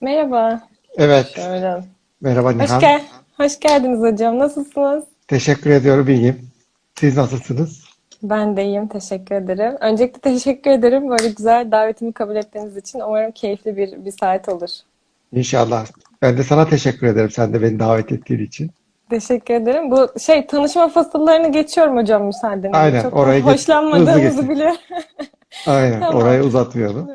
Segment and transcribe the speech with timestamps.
[0.00, 0.60] Merhaba.
[0.96, 1.26] Evet.
[1.34, 1.84] Şöyle.
[2.20, 2.80] Merhaba Hoş, Nihan.
[2.80, 3.02] gel
[3.36, 4.38] Hoş geldiniz hocam.
[4.38, 5.04] Nasılsınız?
[5.28, 6.08] Teşekkür ediyorum.
[6.08, 6.50] iyiyim.
[6.94, 7.84] Siz nasılsınız?
[8.22, 8.88] Ben de iyiyim.
[8.88, 9.76] Teşekkür ederim.
[9.80, 13.00] Öncelikle teşekkür ederim böyle güzel davetimi kabul ettiğiniz için.
[13.00, 14.70] Umarım keyifli bir, bir saat olur.
[15.32, 15.86] İnşallah.
[16.22, 17.30] Ben de sana teşekkür ederim.
[17.30, 18.70] Sen de beni davet ettiğin için.
[19.10, 19.90] Teşekkür ederim.
[19.90, 22.78] Bu şey tanışma fasıllarını geçiyorum hocam müsaadenizle.
[22.78, 24.76] Aynen, Çok oraya hoşlanmadığımızı biliyorum.
[25.66, 26.00] Aynen.
[26.00, 26.22] Tamam.
[26.22, 27.10] Orayı uzatmayalım.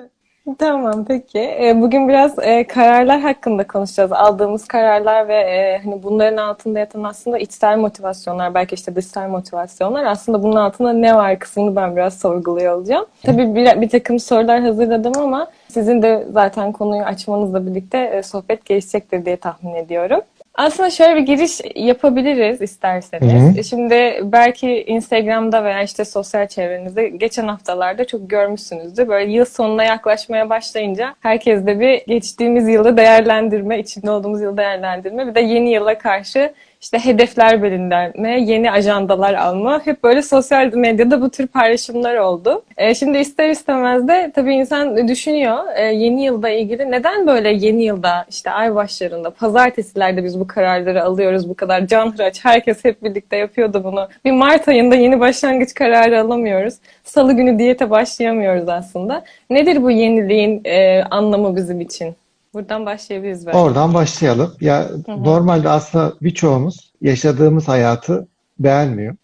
[0.60, 1.39] Tamam peki.
[1.39, 4.12] E, Bugün biraz e, kararlar hakkında konuşacağız.
[4.12, 10.04] Aldığımız kararlar ve e, hani bunların altında yatan aslında içsel motivasyonlar, belki işte dışsal motivasyonlar.
[10.04, 13.05] Aslında bunun altında ne var kısmını ben biraz sorguluyor olacağım.
[13.23, 18.66] Tabii bir, bir takım sorular hazırladım ama sizin de zaten konuyu açmanızla birlikte e, sohbet
[18.66, 20.21] gelişecektir diye tahmin ediyorum.
[20.55, 23.55] Aslında şöyle bir giriş yapabiliriz isterseniz.
[23.55, 23.63] Hı hı.
[23.63, 29.07] Şimdi belki Instagram'da veya işte sosyal çevrenizde geçen haftalarda çok görmüşsünüzdür.
[29.07, 35.27] Böyle yıl sonuna yaklaşmaya başlayınca herkes de bir geçtiğimiz yılı değerlendirme, içinde olduğumuz yılı değerlendirme
[35.27, 39.85] bir de yeni yıla karşı işte hedefler belirleme, yeni ajandalar alma.
[39.85, 42.63] Hep böyle sosyal medyada bu tür paylaşımlar oldu.
[42.77, 47.84] E, şimdi ister istemez de tabii insan düşünüyor e, yeni yılda ilgili neden böyle yeni
[47.84, 53.37] yılda işte ay başlarında pazartesilerde biz bu kararları alıyoruz bu kadar canhıraç herkes hep birlikte
[53.37, 54.09] yapıyordu bunu.
[54.26, 56.73] Bir Mart ayında yeni başlangıç kararı alamıyoruz.
[57.04, 59.23] Salı günü diyete başlayamıyoruz aslında.
[59.49, 62.15] Nedir bu yeniliğin e, anlamı bizim için?
[62.54, 63.57] Buradan başlayabiliriz belki.
[63.57, 64.53] Oradan başlayalım.
[64.62, 68.28] Ya normalde aslında birçoğumuz yaşadığımız hayatı
[68.59, 69.16] beğenmiyor.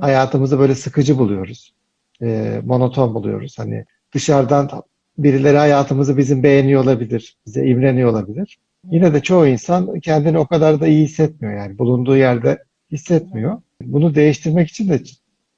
[0.00, 1.74] Hayatımızı böyle sıkıcı buluyoruz.
[2.22, 3.58] Ee, monoton buluyoruz.
[3.58, 4.70] Hani dışarıdan
[5.18, 7.36] birileri hayatımızı bizim beğeniyor olabilir.
[7.46, 8.58] Bize imreniyor olabilir.
[8.90, 11.78] Yine de çoğu insan kendini o kadar da iyi hissetmiyor yani.
[11.78, 13.62] Bulunduğu yerde hissetmiyor.
[13.82, 15.00] Bunu değiştirmek için de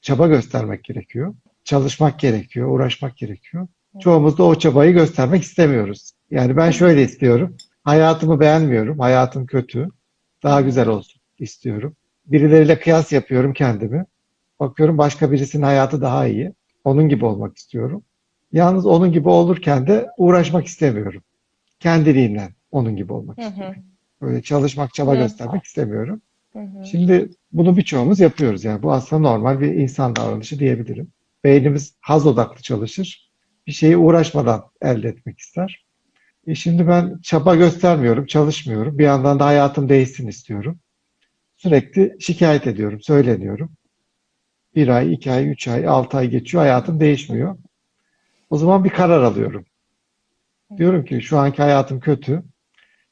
[0.00, 1.34] çaba göstermek gerekiyor.
[1.64, 3.68] Çalışmak gerekiyor, uğraşmak gerekiyor.
[4.00, 6.10] Çoğumuz da o çabayı göstermek istemiyoruz.
[6.32, 7.56] Yani ben şöyle istiyorum.
[7.84, 8.98] Hayatımı beğenmiyorum.
[8.98, 9.88] Hayatım kötü.
[10.42, 11.96] Daha güzel olsun istiyorum.
[12.26, 14.04] Birileriyle kıyas yapıyorum kendimi.
[14.60, 16.52] Bakıyorum başka birisinin hayatı daha iyi.
[16.84, 18.02] Onun gibi olmak istiyorum.
[18.52, 21.22] Yalnız onun gibi olurken de uğraşmak istemiyorum.
[21.80, 23.48] Kendiliğinden onun gibi olmak Hı hı.
[23.48, 23.82] istiyorum.
[24.22, 25.16] Böyle çalışmak, çaba Hı.
[25.16, 26.22] göstermek istemiyorum.
[26.52, 26.84] Hı hı.
[26.86, 28.64] Şimdi bunu birçoğumuz yapıyoruz.
[28.64, 31.08] Yani bu aslında normal bir insan davranışı diyebilirim.
[31.44, 33.30] Beynimiz haz odaklı çalışır.
[33.66, 35.81] Bir şeyi uğraşmadan elde etmek ister.
[36.46, 38.98] E şimdi ben çaba göstermiyorum, çalışmıyorum.
[38.98, 40.80] Bir yandan da hayatım değişsin istiyorum.
[41.56, 43.70] Sürekli şikayet ediyorum, söyleniyorum.
[44.74, 47.56] Bir ay, iki ay, üç ay, altı ay geçiyor, hayatım değişmiyor.
[48.50, 49.64] O zaman bir karar alıyorum.
[50.76, 52.42] Diyorum ki şu anki hayatım kötü.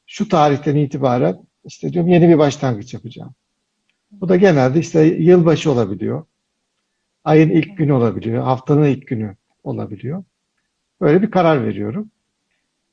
[0.07, 3.35] Şu tarihten itibaren işte diyorum yeni bir başlangıç yapacağım.
[4.11, 6.27] Bu da genelde işte yılbaşı olabiliyor.
[7.25, 8.43] Ayın ilk günü olabiliyor.
[8.43, 10.25] Haftanın ilk günü olabiliyor.
[11.01, 12.11] Böyle bir karar veriyorum.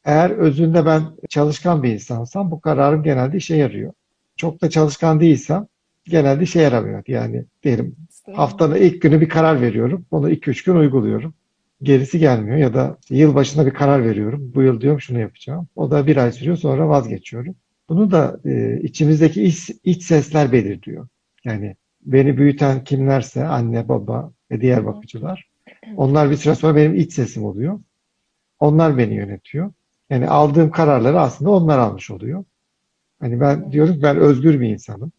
[0.07, 3.93] Eğer özünde ben çalışkan bir insansam bu kararım genelde işe yarıyor.
[4.35, 5.67] Çok da çalışkan değilsem
[6.05, 7.03] genelde işe yaramıyor.
[7.07, 7.95] Yani diyelim
[8.33, 10.05] haftanın ilk günü bir karar veriyorum.
[10.11, 11.33] Onu 2-3 gün uyguluyorum.
[11.81, 14.51] Gerisi gelmiyor ya da yıl başında bir karar veriyorum.
[14.55, 15.67] Bu yıl diyorum şunu yapacağım.
[15.75, 17.55] O da bir ay sürüyor sonra vazgeçiyorum.
[17.89, 21.07] Bunu da e, içimizdeki iç, iç sesler belirliyor.
[21.45, 25.49] Yani beni büyüten kimlerse anne, baba ve diğer bakıcılar.
[25.97, 27.79] Onlar bir süre sonra benim iç sesim oluyor.
[28.59, 29.71] Onlar beni yönetiyor.
[30.09, 32.43] Yani aldığım kararları aslında onlar almış oluyor.
[33.19, 35.11] Hani ben diyorum ki ben özgür bir insanım.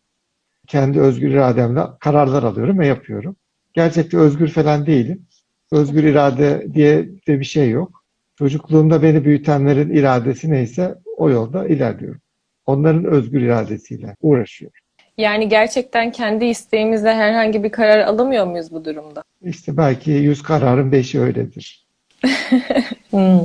[0.67, 3.37] Kendi özgür irademle kararlar alıyorum ve yapıyorum.
[3.73, 5.27] Gerçekte özgür falan değilim.
[5.73, 8.05] Özgür irade diye de bir şey yok.
[8.39, 12.21] Çocukluğumda beni büyütenlerin iradesi neyse o yolda ilerliyorum.
[12.67, 14.79] Onların özgür iradesiyle uğraşıyorum.
[15.19, 19.23] Yani gerçekten kendi isteğimizle herhangi bir karar alamıyor muyuz bu durumda?
[19.43, 21.88] İşte belki yüz kararın beşi öyledir.
[23.11, 23.41] Hmm.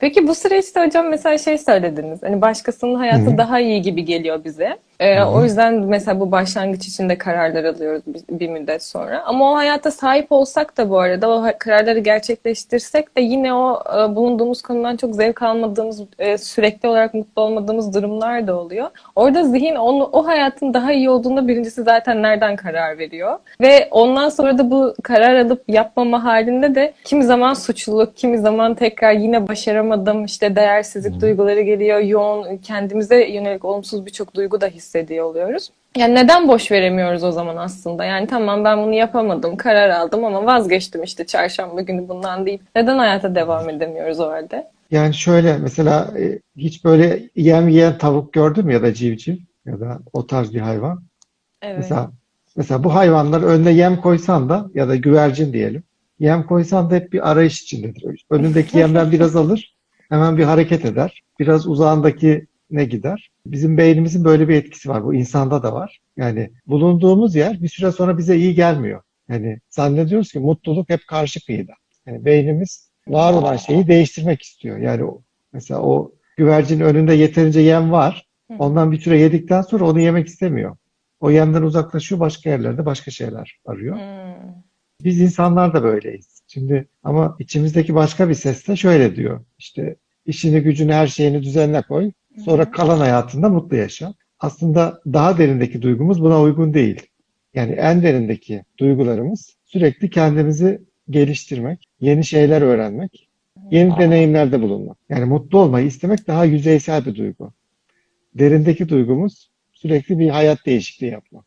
[0.00, 2.22] Peki bu süreçte hocam mesela şey söylediniz.
[2.22, 3.38] Hani başkasının hayatı Hı.
[3.38, 4.78] daha iyi gibi geliyor bize.
[5.00, 5.30] Hı.
[5.30, 9.22] o yüzden mesela bu başlangıç için de kararlar alıyoruz bir, bir müddet sonra.
[9.22, 14.16] Ama o hayata sahip olsak da bu arada o kararları gerçekleştirsek de yine o e,
[14.16, 18.88] bulunduğumuz konudan çok zevk almadığımız, e, sürekli olarak mutlu olmadığımız durumlar da oluyor.
[19.16, 23.38] Orada zihin onu, o hayatın daha iyi olduğunda birincisi zaten nereden karar veriyor.
[23.60, 28.74] Ve ondan sonra da bu karar alıp yapmama halinde de kimi zaman suçluluk, kimi zaman
[28.74, 35.24] tekrar yine başaramadım, işte değersizlik duyguları geliyor, yoğun kendimize yönelik olumsuz birçok duygu da hissediyor
[35.24, 35.70] oluyoruz.
[35.96, 38.04] Yani neden boş veremiyoruz o zaman aslında?
[38.04, 42.98] Yani tamam ben bunu yapamadım, karar aldım ama vazgeçtim işte çarşamba günü bundan deyip neden
[42.98, 44.70] hayata devam edemiyoruz o halde?
[44.90, 49.36] Yani şöyle mesela e, hiç böyle yem yiyen tavuk gördün mü ya da civciv
[49.66, 51.02] ya da o tarz bir hayvan.
[51.62, 51.76] Evet.
[51.78, 52.10] Mesela
[52.56, 55.82] mesela bu hayvanlar önüne yem koysan da ya da güvercin diyelim.
[56.18, 58.24] Yem koysan da hep bir arayış içindedir.
[58.30, 59.76] Önündeki yemden biraz alır.
[60.08, 61.22] hemen bir hareket eder.
[61.38, 63.30] Biraz uzağındaki ne gider?
[63.46, 65.04] Bizim beynimizin böyle bir etkisi var.
[65.04, 66.00] Bu insanda da var.
[66.16, 69.02] Yani bulunduğumuz yer bir süre sonra bize iyi gelmiyor.
[69.28, 71.72] Yani zannediyoruz ki mutluluk hep karşı kıyıda.
[72.06, 74.78] Yani beynimiz var olan şeyi değiştirmek istiyor.
[74.78, 75.22] Yani o,
[75.52, 78.26] mesela o güvercinin önünde yeterince yem var.
[78.58, 80.76] Ondan bir süre yedikten sonra onu yemek istemiyor.
[81.20, 83.96] O yemden uzaklaşıyor, başka yerlerde başka şeyler arıyor.
[83.96, 84.52] Hmm.
[85.04, 86.42] Biz insanlar da böyleyiz.
[86.46, 89.44] Şimdi ama içimizdeki başka bir ses de şöyle diyor.
[89.58, 89.96] İşte
[90.26, 92.12] işini gücünü her şeyini düzenine koy.
[92.44, 94.14] Sonra kalan hayatında mutlu yaşa.
[94.40, 97.02] Aslında daha derindeki duygumuz buna uygun değil.
[97.54, 100.80] Yani en derindeki duygularımız sürekli kendimizi
[101.10, 103.28] geliştirmek, yeni şeyler öğrenmek,
[103.70, 104.96] yeni deneyimlerde bulunmak.
[105.08, 107.52] Yani mutlu olmayı istemek daha yüzeysel bir duygu.
[108.34, 111.44] Derindeki duygumuz sürekli bir hayat değişikliği yapmak.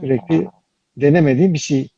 [0.00, 0.48] Sürekli
[0.96, 1.88] denemediğim bir şey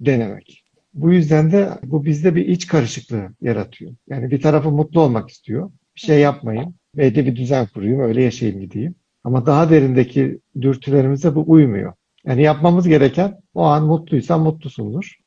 [0.00, 0.64] denemek.
[0.94, 3.92] Bu yüzden de bu bizde bir iç karışıklığı yaratıyor.
[4.08, 5.70] Yani bir tarafı mutlu olmak istiyor.
[5.96, 6.74] Bir şey yapmayayım.
[6.96, 8.00] Belli bir düzen kurayım.
[8.00, 8.94] Öyle yaşayayım gideyim.
[9.24, 11.92] Ama daha derindeki dürtülerimize bu uymuyor.
[12.26, 15.18] Yani yapmamız gereken o an mutluysan mutlusundur.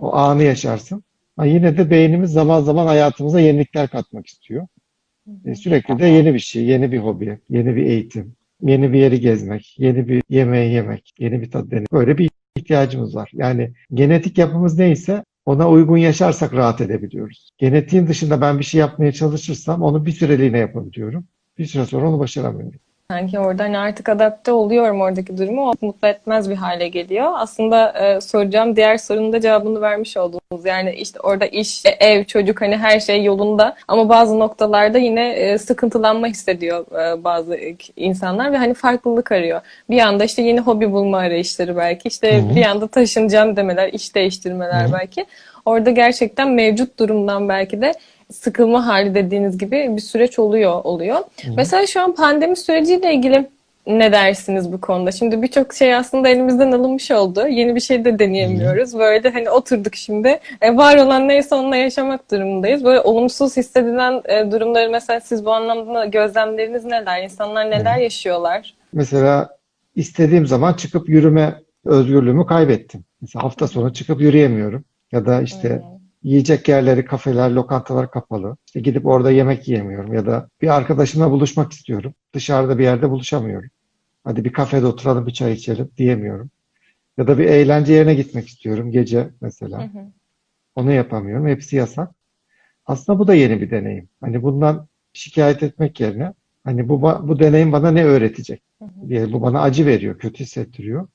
[0.00, 1.02] O anı yaşarsın.
[1.36, 4.66] Ama yine de beynimiz zaman zaman hayatımıza yenilikler katmak istiyor.
[5.44, 9.20] E, sürekli de yeni bir şey, yeni bir hobi, yeni bir eğitim, yeni bir yeri
[9.20, 11.92] gezmek, yeni bir yemeği yemek, yeni bir tat denemek.
[11.92, 13.30] Böyle bir ihtiyacımız var.
[13.34, 17.50] Yani genetik yapımız neyse ona uygun yaşarsak rahat edebiliyoruz.
[17.58, 21.28] Genetiğin dışında ben bir şey yapmaya çalışırsam onu bir süreliğine yapabiliyorum.
[21.58, 22.80] Bir süre sonra onu başaramıyorum.
[23.10, 25.70] Sanki orada hani artık adapte oluyorum oradaki durumu.
[25.70, 27.32] O mutlu etmez bir hale geliyor.
[27.36, 30.64] Aslında e, soracağım diğer sorunun da cevabını vermiş oldunuz.
[30.64, 35.32] Yani işte orada iş, e, ev, çocuk hani her şey yolunda ama bazı noktalarda yine
[35.32, 37.58] e, sıkıntılanma hissediyor e, bazı
[37.96, 39.60] insanlar ve hani farklılık arıyor.
[39.90, 42.08] Bir anda işte yeni hobi bulma arayışları belki.
[42.08, 42.56] işte Hı hı.
[42.56, 44.92] bir anda taşınacağım demeler, iş değiştirmeler Hı hı.
[44.92, 45.26] belki.
[45.64, 47.94] Orada gerçekten mevcut durumdan belki de
[48.32, 51.18] sıkılma hali dediğiniz gibi bir süreç oluyor oluyor.
[51.56, 53.48] Mesela şu an pandemi süreciyle ilgili
[53.86, 55.12] ne dersiniz bu konuda?
[55.12, 57.46] Şimdi birçok şey aslında elimizden alınmış oldu.
[57.48, 58.98] Yeni bir şey de deneyemiyoruz.
[58.98, 60.40] Böyle hani oturduk şimdi.
[60.60, 62.84] E, var olan neyse onunla yaşamak durumundayız.
[62.84, 67.22] Böyle olumsuz hissedilen e, durumları mesela siz bu anlamda gözlemleriniz neler?
[67.22, 68.74] İnsanlar neler yaşıyorlar?
[68.92, 69.56] Mesela
[69.94, 73.04] istediğim zaman çıkıp yürüme özgürlüğümü kaybettim.
[73.20, 74.84] Mesela hafta sonu çıkıp yürüyemiyorum.
[75.12, 75.82] Ya da işte
[76.26, 78.56] yiyecek yerleri, kafeler, lokantalar kapalı.
[78.66, 80.14] İşte gidip orada yemek yiyemiyorum.
[80.14, 82.14] Ya da bir arkadaşımla buluşmak istiyorum.
[82.34, 83.70] Dışarıda bir yerde buluşamıyorum.
[84.24, 86.50] Hadi bir kafede oturalım, bir çay içelim diyemiyorum.
[87.18, 89.78] Ya da bir eğlence yerine gitmek istiyorum gece mesela.
[90.74, 91.46] Onu yapamıyorum.
[91.46, 92.10] Hepsi yasak.
[92.86, 94.08] Aslında bu da yeni bir deneyim.
[94.20, 96.32] Hani bundan şikayet etmek yerine
[96.64, 98.62] hani bu bu deneyim bana ne öğretecek
[99.08, 101.08] diye bu bana acı veriyor, kötü hissettiriyor.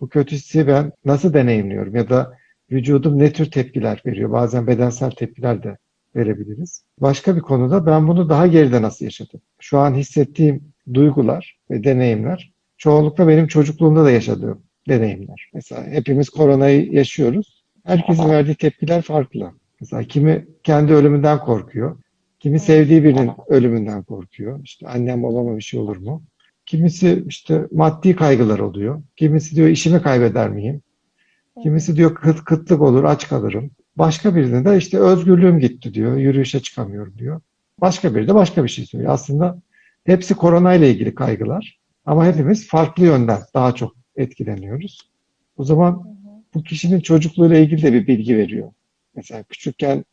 [0.00, 2.38] Bu kötü hissi ben nasıl deneyimliyorum ya da
[2.72, 4.32] vücudum ne tür tepkiler veriyor?
[4.32, 5.76] Bazen bedensel tepkiler de
[6.16, 6.82] verebiliriz.
[7.00, 9.40] Başka bir konuda ben bunu daha geride nasıl yaşadım?
[9.60, 10.62] Şu an hissettiğim
[10.94, 15.50] duygular ve deneyimler çoğunlukla benim çocukluğumda da yaşadığım deneyimler.
[15.54, 17.64] Mesela hepimiz koronayı yaşıyoruz.
[17.84, 19.52] Herkesin verdiği tepkiler farklı.
[19.80, 21.96] Mesela kimi kendi ölümünden korkuyor.
[22.40, 24.60] Kimi sevdiği birinin ölümünden korkuyor.
[24.64, 26.22] İşte annem babama bir şey olur mu?
[26.66, 29.02] Kimisi işte maddi kaygılar oluyor.
[29.16, 30.82] Kimisi diyor işimi kaybeder miyim?
[31.62, 33.70] Kimisi diyor kıt, kıtlık olur, aç kalırım.
[33.96, 37.40] Başka birine de işte özgürlüğüm gitti diyor, yürüyüşe çıkamıyorum diyor.
[37.80, 39.12] Başka biri de başka bir şey söylüyor.
[39.12, 39.62] Aslında
[40.04, 41.78] hepsi korona ile ilgili kaygılar.
[42.06, 45.10] Ama hepimiz farklı yönden daha çok etkileniyoruz.
[45.56, 46.18] O zaman
[46.54, 48.72] bu kişinin çocukluğuyla ilgili de bir bilgi veriyor.
[49.16, 50.04] Mesela küçükken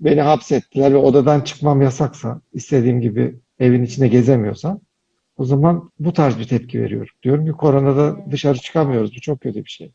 [0.00, 4.80] beni hapsettiler ve odadan çıkmam yasaksa, istediğim gibi evin içinde gezemiyorsam,
[5.36, 7.14] o zaman bu tarz bir tepki veriyorum.
[7.22, 9.16] Diyorum ki koronada dışarı çıkamıyoruz.
[9.16, 9.92] Bu çok kötü bir şey.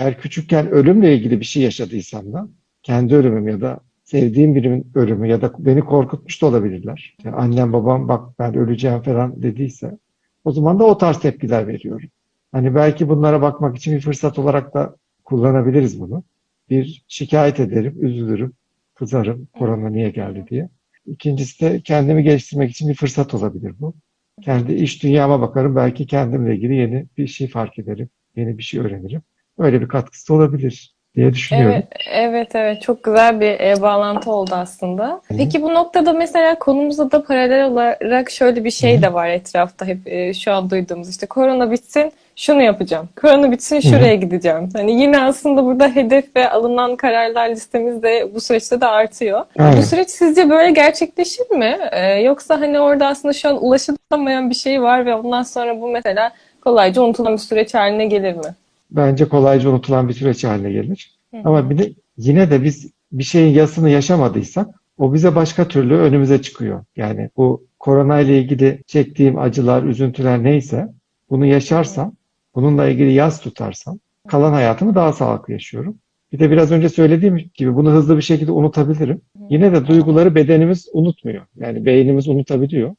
[0.00, 2.48] Eğer küçükken ölümle ilgili bir şey yaşadıysam da
[2.82, 7.16] kendi ölümüm ya da sevdiğim birinin ölümü ya da beni korkutmuş da olabilirler.
[7.24, 9.98] Yani annem babam bak ben öleceğim falan dediyse
[10.44, 12.08] o zaman da o tarz tepkiler veriyorum.
[12.52, 16.24] Hani belki bunlara bakmak için bir fırsat olarak da kullanabiliriz bunu.
[16.70, 18.52] Bir şikayet ederim, üzülürüm,
[18.94, 20.68] kızarım korona niye geldi diye.
[21.06, 23.94] İkincisi de kendimi geliştirmek için bir fırsat olabilir bu.
[24.42, 25.76] Kendi iş dünyama bakarım.
[25.76, 28.08] Belki kendimle ilgili yeni bir şey fark ederim.
[28.36, 29.22] Yeni bir şey öğrenirim.
[29.58, 31.72] Öyle bir katkısı olabilir diye düşünüyorum.
[31.74, 32.82] Evet, evet, evet.
[32.82, 35.20] Çok güzel bir e, bağlantı oldu aslında.
[35.28, 39.98] Peki bu noktada mesela konumuza da paralel olarak şöyle bir şey de var etrafta hep
[40.06, 43.08] e, şu an duyduğumuz işte korona bitsin şunu yapacağım.
[43.20, 44.68] Korona bitsin şuraya gideceğim.
[44.72, 49.44] Hani yine aslında burada hedef ve alınan kararlar listemiz de bu süreçte de artıyor.
[49.58, 49.78] Aynen.
[49.78, 51.78] Bu süreç sizce böyle gerçekleşir mi?
[51.92, 55.88] E, yoksa hani orada aslında şu an ulaşılamayan bir şey var ve ondan sonra bu
[55.88, 58.54] mesela kolayca unutulan bir süreç haline gelir mi?
[58.90, 61.18] Bence kolayca unutulan bir süreç haline gelir.
[61.44, 66.42] Ama bir de yine de biz bir şeyin yasını yaşamadıysak o bize başka türlü önümüze
[66.42, 66.84] çıkıyor.
[66.96, 70.88] Yani bu korona ile ilgili çektiğim acılar, üzüntüler neyse
[71.30, 72.12] bunu yaşarsam,
[72.54, 75.98] bununla ilgili yaz tutarsam kalan hayatımı daha sağlıklı yaşıyorum.
[76.32, 79.20] Bir de biraz önce söylediğim gibi bunu hızlı bir şekilde unutabilirim.
[79.50, 81.46] Yine de duyguları bedenimiz unutmuyor.
[81.56, 82.94] Yani beynimiz unutabiliyor.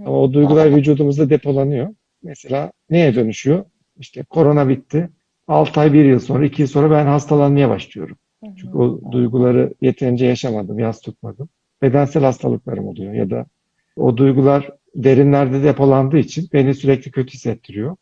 [0.00, 1.88] Ama o duygular vücudumuzda depolanıyor.
[2.22, 3.64] Mesela neye dönüşüyor?
[3.98, 5.08] İşte korona bitti.
[5.48, 8.16] 6 ay, 1 yıl sonra, 2 yıl sonra ben hastalanmaya başlıyorum.
[8.56, 11.48] Çünkü o duyguları yeterince yaşamadım, yaz tutmadım.
[11.82, 13.46] Bedensel hastalıklarım oluyor ya da
[13.96, 17.96] o duygular derinlerde depolandığı için beni sürekli kötü hissettiriyor.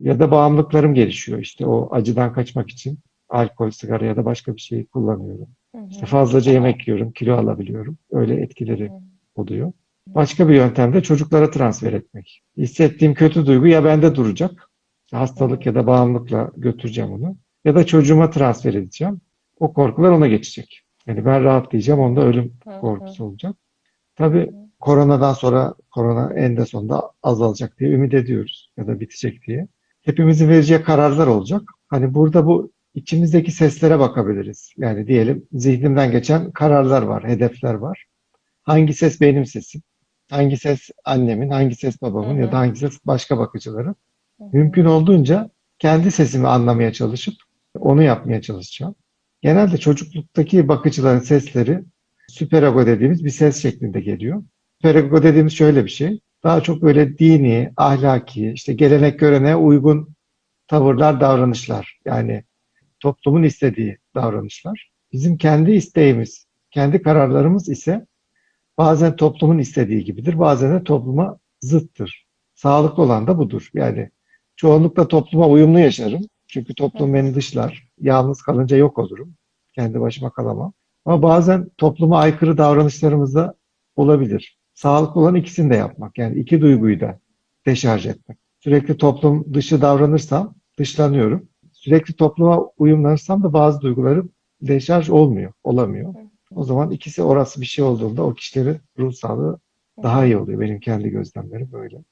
[0.00, 1.38] Ya da bağımlılıklarım gelişiyor.
[1.38, 2.98] İşte o acıdan kaçmak için
[3.28, 5.48] alkol, sigara ya da başka bir şey kullanıyorum.
[5.90, 7.98] İşte fazlaca yemek yiyorum, kilo alabiliyorum.
[8.12, 8.90] Öyle etkileri
[9.34, 9.72] oluyor.
[10.06, 12.42] Başka bir yöntem de çocuklara transfer etmek.
[12.56, 14.70] Hissettiğim kötü duygu ya bende duracak,
[15.14, 17.36] hastalık ya da bağımlılıkla götüreceğim onu.
[17.64, 19.20] Ya da çocuğuma transfer edeceğim.
[19.60, 20.80] O korkular ona geçecek.
[21.06, 23.56] Yani ben rahatlayacağım, onda ölüm korkusu olacak.
[24.16, 29.68] Tabii koronadan sonra korona en de sonunda azalacak diye ümit ediyoruz ya da bitecek diye.
[30.02, 31.62] Hepimizin vereceği kararlar olacak.
[31.88, 34.72] Hani burada bu içimizdeki seslere bakabiliriz.
[34.76, 38.04] Yani diyelim zihnimden geçen kararlar var, hedefler var.
[38.62, 39.82] Hangi ses benim sesim?
[40.30, 42.40] Hangi ses annemin, hangi ses babamın Hı hı.
[42.40, 43.96] ya da hangi ses başka bakıcıların?
[44.38, 47.34] Mümkün olduğunca kendi sesimi anlamaya çalışıp
[47.78, 48.94] onu yapmaya çalışacağım.
[49.42, 51.80] Genelde çocukluktaki bakıcıların sesleri
[52.28, 54.42] süperago dediğimiz bir ses şeklinde geliyor.
[54.76, 56.20] Süperago dediğimiz şöyle bir şey.
[56.44, 60.14] Daha çok böyle dini, ahlaki, işte gelenek göreneğe uygun
[60.68, 62.00] tavırlar, davranışlar.
[62.04, 62.44] Yani
[63.00, 64.90] toplumun istediği davranışlar.
[65.12, 68.06] Bizim kendi isteğimiz, kendi kararlarımız ise
[68.78, 72.26] bazen toplumun istediği gibidir, bazen de topluma zıttır.
[72.54, 73.70] Sağlıklı olan da budur.
[73.74, 74.10] Yani
[74.56, 76.22] çoğunlukla topluma uyumlu yaşarım.
[76.48, 77.88] Çünkü toplum beni dışlar.
[78.00, 79.34] Yalnız kalınca yok olurum.
[79.72, 80.72] Kendi başıma kalamam.
[81.04, 83.54] Ama bazen topluma aykırı davranışlarımız da
[83.96, 84.58] olabilir.
[84.74, 86.18] Sağlıklı olan ikisini de yapmak.
[86.18, 87.18] Yani iki duyguyu da
[87.66, 88.38] deşarj etmek.
[88.60, 91.48] Sürekli toplum dışı davranırsam dışlanıyorum.
[91.72, 94.32] Sürekli topluma uyumlanırsam da bazı duygularım
[94.62, 96.14] deşarj olmuyor, olamıyor.
[96.54, 99.58] O zaman ikisi orası bir şey olduğunda o kişilerin ruh sağlığı
[100.02, 100.60] daha iyi oluyor.
[100.60, 102.04] Benim kendi gözlemlerim böyle.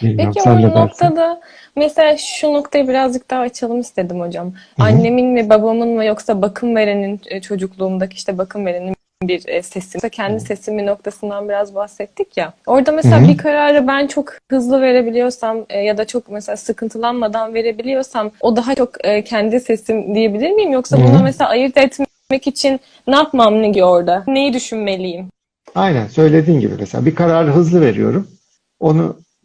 [0.00, 1.40] Peki o noktada
[1.76, 4.52] mesela şu noktayı birazcık daha açalım istedim hocam.
[4.78, 9.90] Annemin mi babamın mı yoksa bakım verenin e, çocukluğumdaki işte bakım verenin bir e, sesi,
[9.94, 12.52] mesela kendi sesimi noktasından biraz bahsettik ya.
[12.66, 13.28] Orada mesela Hı hı.
[13.28, 18.74] bir kararı ben çok hızlı verebiliyorsam e, ya da çok mesela sıkıntılanmadan verebiliyorsam o daha
[18.74, 20.72] çok kendi sesim diyebilir miyim?
[20.72, 21.06] Yoksa Hı hı.
[21.08, 24.24] buna mesela ayırt etmek için ne yapmam ki orada?
[24.26, 25.26] Neyi düşünmeliyim?
[25.74, 28.28] Aynen söylediğin gibi mesela bir kararı hızlı veriyorum.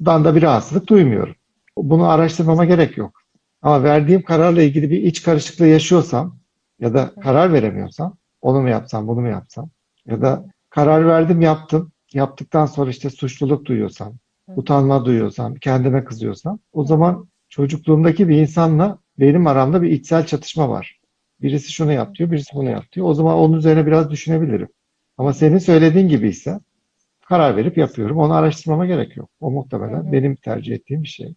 [0.03, 1.35] Ondan da bir rahatsızlık duymuyorum.
[1.77, 3.21] Bunu araştırmama gerek yok.
[3.61, 6.37] Ama verdiğim kararla ilgili bir iç karışıklığı yaşıyorsam
[6.79, 9.69] ya da karar veremiyorsam onu mu yapsam, bunu mu yapsam
[10.05, 11.91] ya da karar verdim yaptım.
[12.13, 14.13] Yaptıktan sonra işte suçluluk duyuyorsam,
[14.55, 20.99] utanma duyuyorsam, kendime kızıyorsam o zaman çocukluğumdaki bir insanla benim aramda bir içsel çatışma var.
[21.41, 23.07] Birisi şunu yap diyor, birisi bunu yap diyor.
[23.07, 24.67] O zaman onun üzerine biraz düşünebilirim.
[25.17, 26.59] Ama senin söylediğin gibi ise
[27.33, 28.17] karar verip yapıyorum.
[28.17, 29.29] Onu araştırmama gerek yok.
[29.41, 31.35] O muhtemelen benim tercih ettiğim bir şey.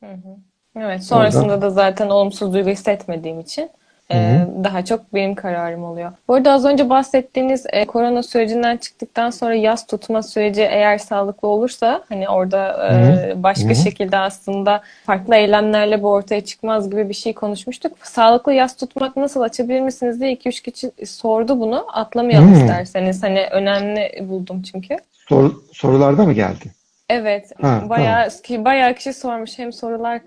[0.76, 3.71] Evet, sonrasında da zaten olumsuz duygu hissetmediğim için
[4.13, 6.13] e, daha çok benim kararım oluyor.
[6.29, 11.49] Bu arada az önce bahsettiğiniz e, korona sürecinden çıktıktan sonra yas tutma süreci eğer sağlıklı
[11.49, 13.75] olursa hani orada e, başka Hı hı.
[13.75, 17.93] şekilde aslında farklı eylemlerle bu ortaya çıkmaz gibi bir şey konuşmuştuk.
[18.03, 21.87] Sağlıklı yas tutmak nasıl açabilir misiniz diye 2-3 kişi sordu bunu.
[21.93, 22.59] Atlamayalım Hı.
[22.59, 23.23] isterseniz.
[23.23, 24.97] Hani önemli buldum çünkü.
[25.29, 26.65] Soru, sorularda mı geldi?
[27.11, 30.25] Evet, Ha, bayağı ki bayağı kişi sormuş hem sorular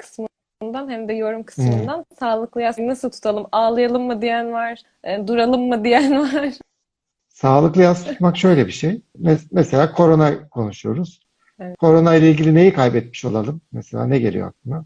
[0.60, 2.06] kısmından hem de yorum kısmından.
[2.20, 3.46] Sağlıklı yas nasıl tutalım?
[3.52, 6.54] Ağlayalım mı diyen var, e, duralım mı diyen var.
[7.28, 9.02] Sağlıklı yas tutmak şöyle bir şey.
[9.22, 11.22] Mes- Mesela korona konuşuyoruz.
[11.60, 11.78] Evet.
[11.78, 13.62] Korona ile ilgili neyi kaybetmiş olalım?
[13.72, 14.86] Mesela ne geliyor aklına?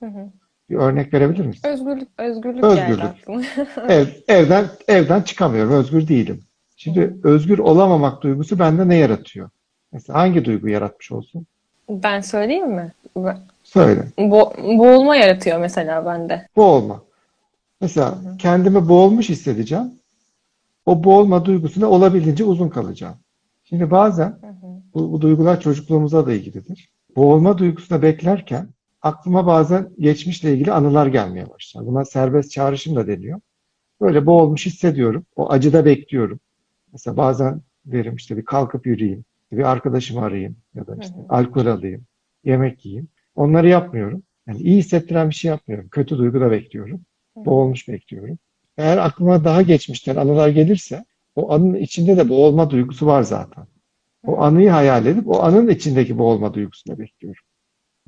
[0.00, 0.30] Hı hı.
[0.70, 1.68] Bir örnek verebilir misin?
[1.68, 3.04] Özgürlük, özgürlük geldi Özgürlük.
[3.04, 3.42] aklıma.
[3.88, 6.40] Ev, evden evden çıkamıyorum, özgür değilim.
[6.76, 9.50] Şimdi özgür olamamak duygusu bende ne yaratıyor?
[9.92, 11.46] Mesela hangi duygu yaratmış olsun?
[11.88, 12.92] Ben söyleyeyim mi?
[13.64, 14.08] Söyle.
[14.18, 16.48] Bo- boğulma yaratıyor mesela bende.
[16.56, 17.02] Boğulma.
[17.80, 19.92] Mesela kendimi boğulmuş hissedeceğim.
[20.86, 23.14] O boğulma duygusuna olabildiğince uzun kalacağım.
[23.64, 24.38] Şimdi bazen
[24.94, 26.88] bu, bu duygular çocukluğumuza da ilgilidir.
[27.16, 28.68] Boğulma duygusuna beklerken
[29.02, 31.86] aklıma bazen geçmişle ilgili anılar gelmeye başlar.
[31.86, 33.40] Buna serbest çağrışım da deniyor.
[34.00, 35.26] Böyle boğulmuş hissediyorum.
[35.36, 36.40] O acıda bekliyorum.
[36.92, 42.04] Mesela bazen derim işte bir kalkıp yürüyeyim, bir arkadaşımı arayayım ya da işte alkol alayım,
[42.44, 43.08] yemek yiyeyim.
[43.34, 44.22] Onları yapmıyorum.
[44.48, 45.88] Yani iyi hissettiren bir şey yapmıyorum.
[45.88, 47.00] Kötü duygu da bekliyorum.
[47.36, 48.38] Boğulmuş bekliyorum.
[48.76, 51.04] Eğer aklıma daha geçmişten anılar gelirse
[51.36, 53.66] o anın içinde de boğulma duygusu var zaten.
[54.26, 57.42] O anıyı hayal edip o anın içindeki boğulma duygusunu bekliyorum.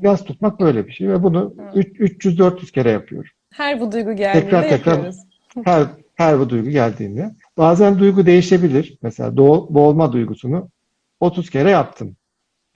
[0.00, 3.30] Yaz tutmak böyle bir şey ve bunu 300-400 kere yapıyorum.
[3.52, 5.16] Her bu duygu geldiğinde Tekrar tekrar yapıyoruz.
[5.64, 7.34] her, her bu duygu geldiğinde.
[7.58, 8.98] Bazen duygu değişebilir.
[9.02, 10.70] Mesela boğulma duygusunu
[11.20, 12.16] 30 kere yaptım.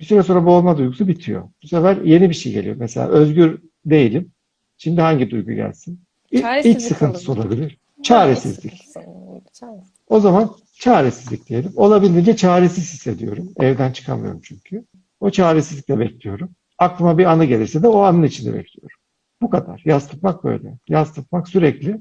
[0.00, 1.48] Bir süre sonra boğulma duygusu bitiyor.
[1.62, 2.76] Bu sefer yeni bir şey geliyor.
[2.78, 4.32] Mesela özgür değilim.
[4.76, 6.00] Şimdi hangi duygu gelsin?
[6.30, 7.48] İ- İç Çaresizlik sıkıntısı olabilir.
[7.60, 7.78] olabilir.
[8.02, 8.84] Çaresizlik.
[8.94, 9.90] Çaresizlik.
[10.08, 11.72] O zaman çaresizlik diyelim.
[11.76, 13.48] Olabildiğince çaresiz hissediyorum.
[13.60, 14.84] Evden çıkamıyorum çünkü.
[15.20, 16.50] O çaresizlikle bekliyorum.
[16.78, 18.96] Aklıma bir anı gelirse de o anın içinde bekliyorum.
[19.42, 19.82] Bu kadar.
[19.84, 20.78] Yaz tutmak böyle.
[20.88, 22.00] Yaz tutmak sürekli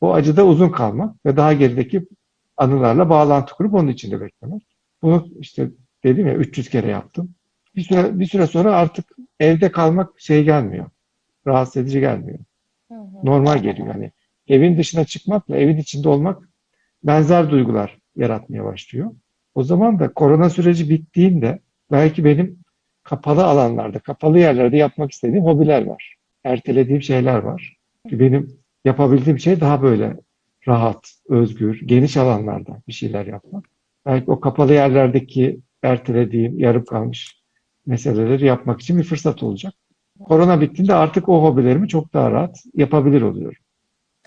[0.00, 2.06] o acıda uzun kalmak ve daha gerideki
[2.56, 4.62] anılarla bağlantı kurup onun içinde beklemek.
[5.02, 5.70] Bunu işte
[6.06, 7.34] dedim ya 300 kere yaptım.
[7.76, 10.86] Bir süre, bir süre sonra artık evde kalmak şey gelmiyor.
[11.46, 12.38] Rahatsız edici gelmiyor.
[12.88, 13.26] Hı hı.
[13.26, 13.88] Normal geliyor.
[13.88, 14.12] Yani
[14.48, 16.48] evin dışına çıkmakla evin içinde olmak
[17.04, 19.10] benzer duygular yaratmaya başlıyor.
[19.54, 21.58] O zaman da korona süreci bittiğinde
[21.92, 22.58] belki benim
[23.02, 26.16] kapalı alanlarda, kapalı yerlerde yapmak istediğim hobiler var.
[26.44, 27.76] Ertelediğim şeyler var.
[28.10, 30.16] Benim yapabildiğim şey daha böyle
[30.68, 33.64] rahat, özgür, geniş alanlarda bir şeyler yapmak.
[34.06, 37.42] Belki o kapalı yerlerdeki ertelediğim, yarım kalmış
[37.86, 39.74] meseleleri yapmak için bir fırsat olacak.
[40.24, 43.58] Korona bittiğinde artık o hobilerimi çok daha rahat yapabilir oluyorum.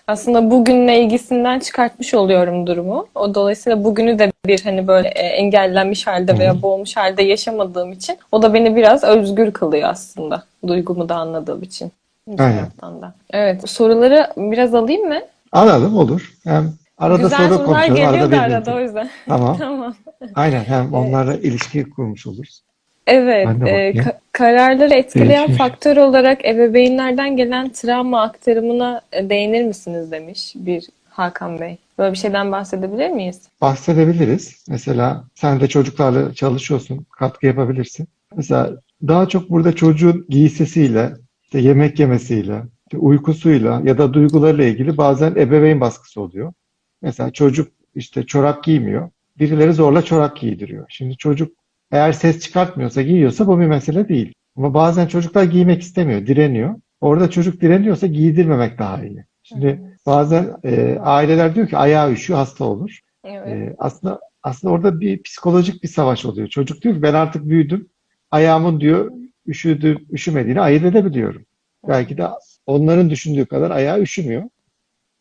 [0.06, 3.06] Aslında bugünle ilgisinden çıkartmış oluyorum durumu.
[3.14, 8.18] O dolayısıyla bugünü de bir hani böyle e, engellenmiş halde veya boğulmuş halde yaşamadığım için
[8.32, 10.42] o da beni biraz özgür kılıyor aslında.
[10.66, 11.92] Duygumu da anladığım için.
[12.26, 12.66] Bir Aynen.
[12.82, 13.14] da.
[13.30, 15.20] Evet, soruları biraz alayım mı?
[15.52, 16.32] Alalım olur.
[16.44, 19.10] Hem arada Güzel soru sorular geliyor arada da arada o yüzden.
[19.28, 19.56] Tamam.
[19.58, 19.94] Tamam.
[20.34, 22.62] Aynen hem onlarla ilişki kurmuş oluruz.
[23.06, 25.58] Evet, e, ka- kararları etkileyen Değişmiş.
[25.58, 31.76] faktör olarak ebeveynlerden gelen travma aktarımına e, değinir misiniz demiş bir Hakan Bey.
[31.98, 33.40] Böyle bir şeyden bahsedebilir miyiz?
[33.60, 34.64] Bahsedebiliriz.
[34.68, 38.08] Mesela sen de çocuklarla çalışıyorsun, katkı yapabilirsin.
[38.36, 38.70] Mesela
[39.08, 45.30] daha çok burada çocuğun giysisiyle, işte yemek yemesiyle, işte uykusuyla ya da duygularıyla ilgili bazen
[45.30, 46.52] ebeveyn baskısı oluyor.
[47.02, 49.10] Mesela çocuk işte çorap giymiyor.
[49.38, 50.86] Birileri zorla çorap giydiriyor.
[50.88, 51.52] Şimdi çocuk
[51.90, 54.32] eğer ses çıkartmıyorsa, giyiyorsa bu bir mesele değil.
[54.56, 56.74] Ama bazen çocuklar giymek istemiyor, direniyor.
[57.00, 59.24] Orada çocuk direniyorsa giydirmemek daha iyi.
[59.42, 63.00] Şimdi bazen e, aileler diyor ki ayağı üşüyor, hasta olur.
[63.24, 63.48] Evet.
[63.48, 66.48] Ee, aslında aslında orada bir psikolojik bir savaş oluyor.
[66.48, 67.88] Çocuk diyor ki ben artık büyüdüm.
[68.30, 69.12] Ayağımın diyor
[69.46, 71.44] üşüdü, üşümediğini ayırt edebiliyorum.
[71.88, 72.28] Belki de
[72.66, 74.42] onların düşündüğü kadar ayağı üşümüyor.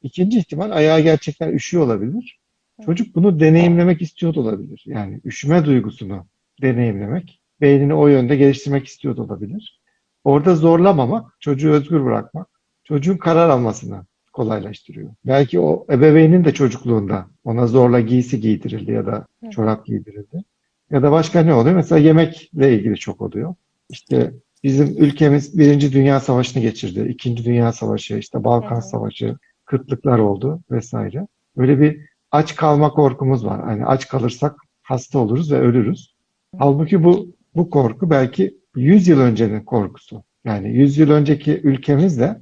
[0.03, 2.39] İkinci ihtimal ayağı gerçekten üşüyor olabilir.
[2.85, 4.83] Çocuk bunu deneyimlemek istiyor da olabilir.
[4.87, 6.27] Yani üşüme duygusunu
[6.61, 9.81] deneyimlemek, beynini o yönde geliştirmek istiyor da olabilir.
[10.23, 12.47] Orada zorlamamak, çocuğu özgür bırakmak,
[12.83, 15.11] çocuğun karar almasını kolaylaştırıyor.
[15.25, 20.43] Belki o ebeveynin de çocukluğunda ona zorla giysi giydirildi ya da çorap giydirildi.
[20.91, 21.75] Ya da başka ne oluyor?
[21.75, 23.55] Mesela yemekle ilgili çok oluyor.
[23.89, 24.33] İşte
[24.63, 27.09] bizim ülkemiz Birinci Dünya Savaşı'nı geçirdi.
[27.09, 28.79] İkinci Dünya Savaşı, işte Balkan.
[28.79, 29.37] Savaşı,
[29.69, 31.27] kıtlıklar oldu vesaire.
[31.57, 32.01] Böyle bir
[32.31, 33.63] aç kalma korkumuz var.
[33.63, 36.15] Hani aç kalırsak hasta oluruz ve ölürüz.
[36.57, 40.23] Halbuki bu bu korku belki 100 yıl öncenin korkusu.
[40.45, 42.37] Yani 100 yıl önceki ülkemizle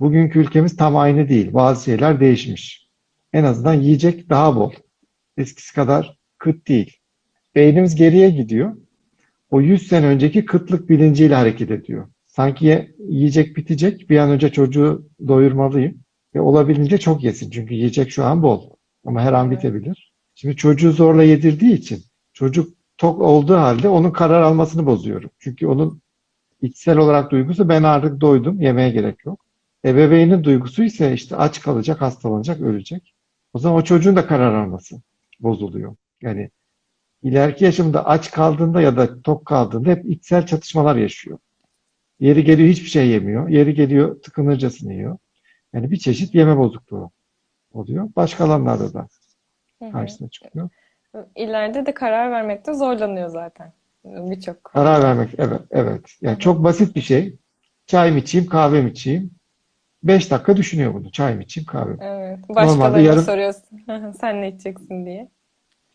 [0.00, 1.52] bugünkü ülkemiz tam aynı değil.
[1.54, 2.88] Bazı şeyler değişmiş.
[3.32, 4.72] En azından yiyecek daha bol.
[5.36, 6.96] Eskisi kadar kıt değil.
[7.54, 8.76] Beynimiz geriye gidiyor.
[9.50, 12.08] O 100 sene önceki kıtlık bilinciyle hareket ediyor.
[12.26, 16.05] Sanki ye- yiyecek bitecek, bir an önce çocuğu doyurmalıyım.
[16.36, 17.50] Ve olabildiğince çok yesin.
[17.50, 18.70] Çünkü yiyecek şu an bol.
[19.06, 20.12] Ama her an bitebilir.
[20.34, 25.30] Şimdi çocuğu zorla yedirdiği için çocuk tok olduğu halde onun karar almasını bozuyorum.
[25.38, 26.00] Çünkü onun
[26.62, 29.40] içsel olarak duygusu ben artık doydum, yemeye gerek yok.
[29.84, 33.14] Ebeveynin duygusu ise işte aç kalacak, hastalanacak, ölecek.
[33.52, 34.96] O zaman o çocuğun da karar alması
[35.40, 35.96] bozuluyor.
[36.22, 36.50] Yani
[37.22, 41.38] ileriki yaşamda aç kaldığında ya da tok kaldığında hep içsel çatışmalar yaşıyor.
[42.20, 43.48] Yeri geliyor hiçbir şey yemiyor.
[43.48, 45.18] Yeri geliyor tıkınırcasını yiyor.
[45.76, 47.10] Yani bir çeşit yeme bozukluğu
[47.72, 48.08] oluyor.
[48.16, 49.08] Başka alanlarda da
[49.92, 50.68] karşısına çıkıyor.
[51.36, 53.72] İleride de karar vermekte zorlanıyor zaten.
[54.04, 54.64] Birçok.
[54.64, 56.00] Karar vermek, evet, evet.
[56.20, 57.36] Yani çok basit bir şey.
[57.86, 59.30] Çay mı içeyim, kahve mi içeyim?
[60.02, 61.12] 5 dakika düşünüyor bunu.
[61.12, 61.98] Çay mı içeyim, kahve mi?
[62.00, 62.48] Evet.
[62.48, 63.80] Başkalarına yarım- soruyorsun.
[64.20, 65.28] Sen ne içeceksin diye.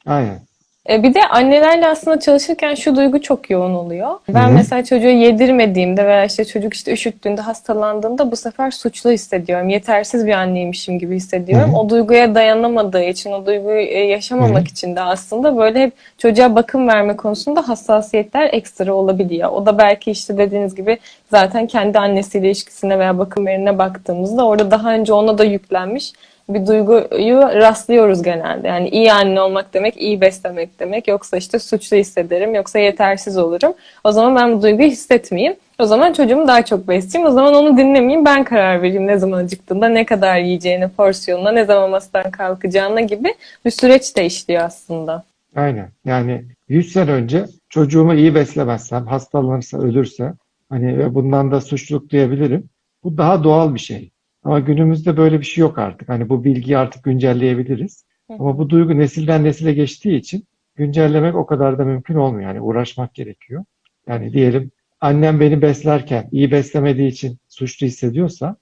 [0.05, 0.41] Aynen.
[0.89, 4.09] E, Bir de annelerle aslında çalışırken şu duygu çok yoğun oluyor.
[4.29, 4.53] Ben Hı.
[4.53, 9.69] mesela çocuğu yedirmediğimde veya işte çocuk işte üşüttüğünde, hastalandığında bu sefer suçlu hissediyorum.
[9.69, 11.69] Yetersiz bir anneymişim gibi hissediyorum.
[11.69, 11.77] Hı hı.
[11.79, 16.87] O duyguya dayanamadığı için, o duyguyu e, yaşamamak için de aslında böyle hep çocuğa bakım
[16.87, 19.49] verme konusunda hassasiyetler ekstra olabiliyor.
[19.49, 20.97] O da belki işte dediğiniz gibi
[21.31, 26.13] zaten kendi annesiyle ilişkisine veya bakım verine baktığımızda orada daha önce ona da yüklenmiş
[26.53, 28.67] bir duyguyu rastlıyoruz genelde.
[28.67, 31.07] Yani iyi anne olmak demek, iyi beslemek demek.
[31.07, 33.73] Yoksa işte suçlu hissederim, yoksa yetersiz olurum.
[34.03, 35.55] O zaman ben bu duyguyu hissetmeyeyim.
[35.79, 37.31] O zaman çocuğumu daha çok besleyeyim.
[37.31, 38.25] O zaman onu dinlemeyeyim.
[38.25, 43.33] Ben karar vereyim ne zaman acıktığında, ne kadar yiyeceğine, porsiyonuna, ne zaman masadan kalkacağına gibi
[43.65, 45.23] bir süreç de işliyor aslında.
[45.55, 45.89] Aynen.
[46.05, 50.33] Yani 100 sene önce çocuğumu iyi beslemezsem, hastalanırsa, ölürse
[50.69, 52.69] hani ve bundan da suçluluk duyabilirim.
[53.03, 54.09] Bu daha doğal bir şey.
[54.43, 56.09] Ama günümüzde böyle bir şey yok artık.
[56.09, 58.05] Hani bu bilgiyi artık güncelleyebiliriz.
[58.29, 62.49] Ama bu duygu nesilden nesile geçtiği için güncellemek o kadar da mümkün olmuyor.
[62.49, 63.65] Yani uğraşmak gerekiyor.
[64.07, 68.55] Yani diyelim annem beni beslerken iyi beslemediği için suçlu hissediyorsa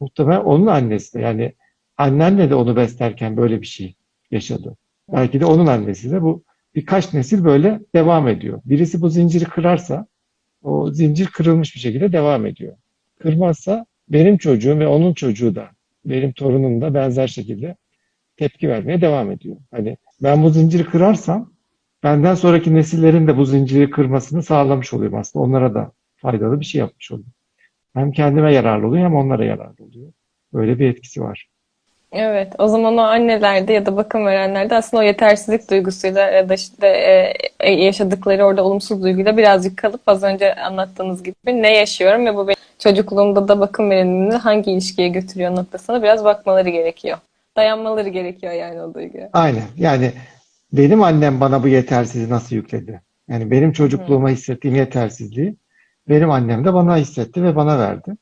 [0.00, 1.52] muhtemelen onun annesi de yani
[1.96, 3.94] annenle de onu beslerken böyle bir şey
[4.30, 4.76] yaşadı.
[5.12, 6.42] Belki de onun annesi de bu
[6.74, 8.60] birkaç nesil böyle devam ediyor.
[8.64, 10.06] Birisi bu zinciri kırarsa
[10.62, 12.76] o zincir kırılmış bir şekilde devam ediyor.
[13.18, 15.68] Kırmazsa benim çocuğum ve onun çocuğu da
[16.04, 17.76] benim torunum da benzer şekilde
[18.36, 19.56] tepki vermeye devam ediyor.
[19.70, 21.52] Hani ben bu zinciri kırarsam
[22.02, 25.44] benden sonraki nesillerin de bu zinciri kırmasını sağlamış oluyorum aslında.
[25.44, 27.32] Onlara da faydalı bir şey yapmış oluyorum.
[27.94, 30.12] Hem kendime yararlı oluyor hem onlara yararlı oluyor.
[30.52, 31.48] Böyle bir etkisi var.
[32.12, 36.54] Evet, o zaman o annelerde ya da bakım verenlerde aslında o yetersizlik duygusuyla ya da
[36.54, 36.86] işte
[37.60, 42.48] e, yaşadıkları orada olumsuz duyguyla birazcık kalıp az önce anlattığınız gibi ne yaşıyorum ve bu
[42.48, 47.18] benim çocukluğumda da bakım verenini hangi ilişkiye götürüyor noktasına biraz bakmaları gerekiyor.
[47.56, 49.30] Dayanmaları gerekiyor yani o duyguya.
[49.32, 49.62] Aynen.
[49.76, 50.12] Yani
[50.72, 53.00] benim annem bana bu yetersizliği nasıl yükledi?
[53.28, 55.56] Yani benim çocukluğuma hissettiğim yetersizliği
[56.08, 58.12] benim annem de bana hissetti ve bana verdi.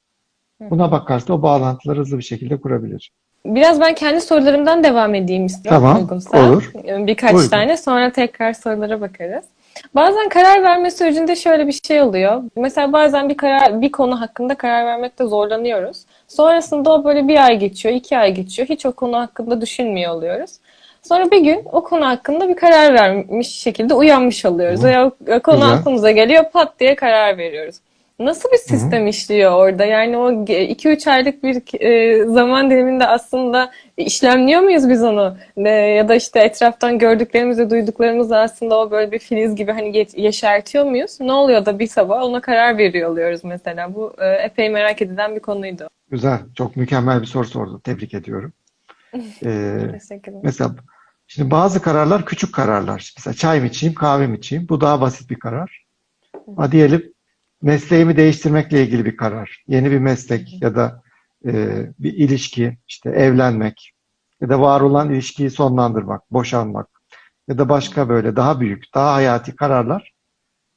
[0.60, 3.12] Buna bakarsa o bağlantıları hızlı bir şekilde kurabilir.
[3.46, 6.48] Biraz ben kendi sorularımdan devam edeyim istiyorum Tamam, uygunsa.
[6.50, 6.70] olur.
[6.86, 7.48] Birkaç Uygun.
[7.48, 9.44] tane sonra tekrar sorulara bakarız.
[9.94, 12.42] Bazen karar verme sürecinde şöyle bir şey oluyor.
[12.56, 16.04] Mesela bazen bir karar, bir konu hakkında karar vermekte zorlanıyoruz.
[16.28, 18.68] Sonrasında o böyle bir ay geçiyor, iki ay geçiyor.
[18.68, 20.50] Hiç o konu hakkında düşünmüyor oluyoruz.
[21.02, 24.80] Sonra bir gün o konu hakkında bir karar vermiş şekilde uyanmış oluyoruz.
[24.80, 24.84] Hı.
[24.86, 25.72] Veya o konu Güzel.
[25.72, 27.76] aklımıza geliyor pat diye karar veriyoruz.
[28.18, 29.84] Nasıl bir sistem işliyor orada?
[29.84, 35.36] Yani o 2-3 aylık bir e, zaman diliminde aslında işlemliyor muyuz biz onu?
[35.56, 40.84] E, ya da işte etraftan gördüklerimizle duyduklarımızla aslında o böyle bir filiz gibi hani yeşertiyor
[40.84, 41.20] muyuz?
[41.20, 43.94] Ne oluyor da bir sabah ona karar veriyor oluyoruz mesela.
[43.94, 45.88] Bu e, epey merak edilen bir konuydu.
[46.10, 46.38] Güzel.
[46.54, 47.78] Çok mükemmel bir soru sordun.
[47.78, 48.52] Tebrik ediyorum.
[49.44, 50.40] Ee, Teşekkür ederim.
[50.42, 50.74] Mesela
[51.26, 53.12] şimdi bazı kararlar küçük kararlar.
[53.16, 54.68] Mesela çay mı içeyim, kahve mi içeyim?
[54.68, 55.84] Bu daha basit bir karar.
[56.46, 57.12] Ama diyelim
[57.62, 59.64] mesleğimi değiştirmekle ilgili bir karar.
[59.68, 61.02] Yeni bir meslek ya da
[61.46, 61.52] e,
[61.98, 63.92] bir ilişki, işte evlenmek
[64.40, 66.88] ya da var olan ilişkiyi sonlandırmak, boşanmak
[67.48, 70.12] ya da başka böyle daha büyük, daha hayati kararlar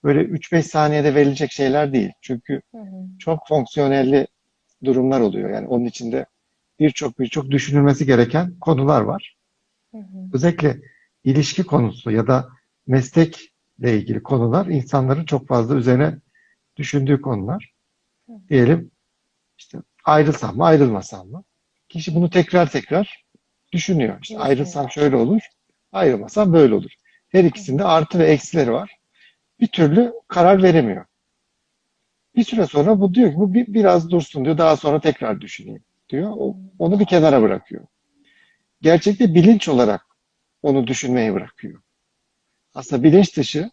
[0.03, 2.11] böyle 3-5 saniyede verilecek şeyler değil.
[2.21, 3.17] Çünkü Hı hı.
[3.19, 4.27] çok fonksiyonelli
[4.83, 5.49] durumlar oluyor.
[5.49, 6.25] Yani onun içinde
[6.79, 9.37] birçok birçok düşünülmesi gereken konular var.
[9.91, 10.29] Hı hı.
[10.33, 10.81] Özellikle
[11.23, 12.49] ilişki konusu ya da
[12.87, 16.17] meslekle ilgili konular insanların çok fazla üzerine
[16.79, 17.73] düşündüğü konular.
[18.49, 18.91] Diyelim
[19.59, 21.45] işte ayrılsam mı ayrılmasam mı?
[21.89, 23.25] Kişi bunu tekrar tekrar
[23.73, 24.19] düşünüyor.
[24.23, 25.41] İşte ayrılsam şöyle olur,
[25.91, 26.91] ayrılmasam böyle olur.
[27.29, 28.91] Her ikisinde artı ve eksileri var.
[29.59, 31.05] Bir türlü karar veremiyor.
[32.35, 34.57] Bir süre sonra bu diyor ki bu bir, biraz dursun diyor.
[34.57, 36.31] Daha sonra tekrar düşüneyim diyor.
[36.37, 37.85] O- onu bir kenara bırakıyor.
[38.81, 40.05] Gerçekte bilinç olarak
[40.61, 41.81] onu düşünmeyi bırakıyor.
[42.73, 43.71] Aslında bilinç dışı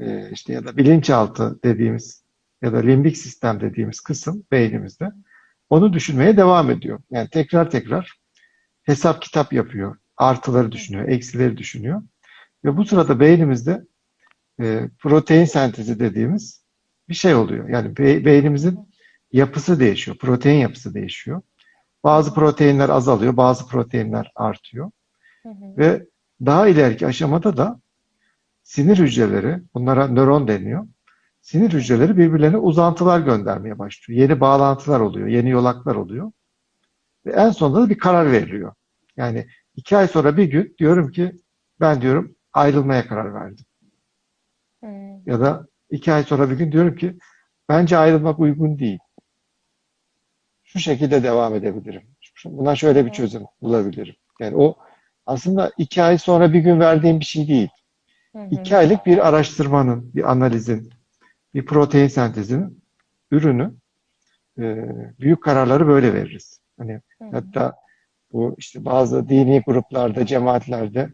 [0.00, 2.24] e, işte ya da bilinçaltı dediğimiz
[2.62, 5.12] ya da limbik sistem dediğimiz kısım beynimizde
[5.70, 7.00] onu düşünmeye devam ediyor.
[7.10, 8.18] Yani tekrar tekrar
[8.82, 9.96] hesap kitap yapıyor.
[10.16, 12.02] Artıları düşünüyor, eksileri düşünüyor.
[12.64, 13.84] Ve bu sırada beynimizde
[14.60, 16.62] e, protein sentezi dediğimiz
[17.08, 17.68] bir şey oluyor.
[17.68, 18.78] Yani be- beynimizin
[19.32, 20.16] yapısı değişiyor.
[20.18, 21.42] Protein yapısı değişiyor.
[22.04, 24.90] Bazı proteinler azalıyor, bazı proteinler artıyor.
[25.42, 25.76] Hı hı.
[25.78, 26.06] Ve
[26.46, 27.80] daha ileriki aşamada da
[28.68, 30.86] sinir hücreleri, bunlara nöron deniyor.
[31.40, 34.20] Sinir hücreleri birbirlerine uzantılar göndermeye başlıyor.
[34.20, 36.32] Yeni bağlantılar oluyor, yeni yolaklar oluyor.
[37.26, 38.74] Ve en sonunda da bir karar veriliyor.
[39.16, 41.32] Yani iki ay sonra bir gün diyorum ki
[41.80, 43.64] ben diyorum ayrılmaya karar verdim.
[44.84, 44.86] Hı.
[45.26, 47.18] Ya da iki ay sonra bir gün diyorum ki
[47.68, 48.98] bence ayrılmak uygun değil.
[50.64, 52.02] Şu şekilde devam edebilirim.
[52.44, 54.14] Buna şöyle bir çözüm bulabilirim.
[54.40, 54.76] Yani o
[55.26, 57.68] aslında iki ay sonra bir gün verdiğim bir şey değil.
[58.32, 58.48] Hı hı.
[58.50, 60.90] İki aylık bir araştırmanın, bir analizin,
[61.54, 62.82] bir protein sentezinin
[63.30, 63.74] ürünü.
[64.58, 64.86] Ee,
[65.20, 66.60] büyük kararları böyle veririz.
[66.78, 67.30] Hani Hı hı.
[67.32, 67.76] hatta
[68.32, 71.08] bu işte bazı dini gruplarda, cemaatlerde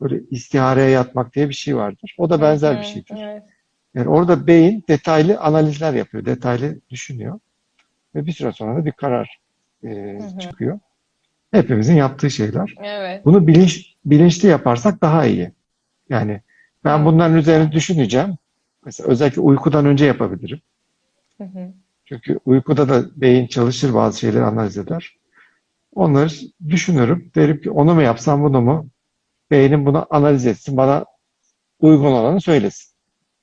[0.00, 2.14] böyle istihareye yatmak diye bir şey vardır.
[2.18, 3.18] O da benzer bir Hı, şeydir.
[3.24, 3.42] Evet.
[3.94, 7.40] Yani orada beyin detaylı analizler yapıyor, detaylı düşünüyor
[8.14, 9.40] ve bir süre sonra da bir karar
[9.84, 10.38] e, hı.
[10.40, 10.80] çıkıyor.
[11.50, 12.74] Hepimizin yaptığı şeyler.
[12.82, 13.24] Evet.
[13.24, 15.52] Bunu bilinç, bilinçli yaparsak daha iyi.
[16.08, 16.40] Yani
[16.84, 18.34] ben bunların üzerine düşüneceğim.
[18.84, 20.60] Mesela özellikle uykudan önce yapabilirim.
[21.38, 21.72] Hı hı.
[22.04, 25.16] Çünkü uykuda da beyin çalışır bazı şeyleri analiz eder.
[25.94, 26.30] Onları
[26.68, 27.30] düşünürüm.
[27.34, 28.88] Derim ki onu mu yapsam bunu mu?
[29.50, 30.76] Beynim bunu analiz etsin.
[30.76, 31.04] Bana
[31.80, 32.94] uygun olanı söylesin.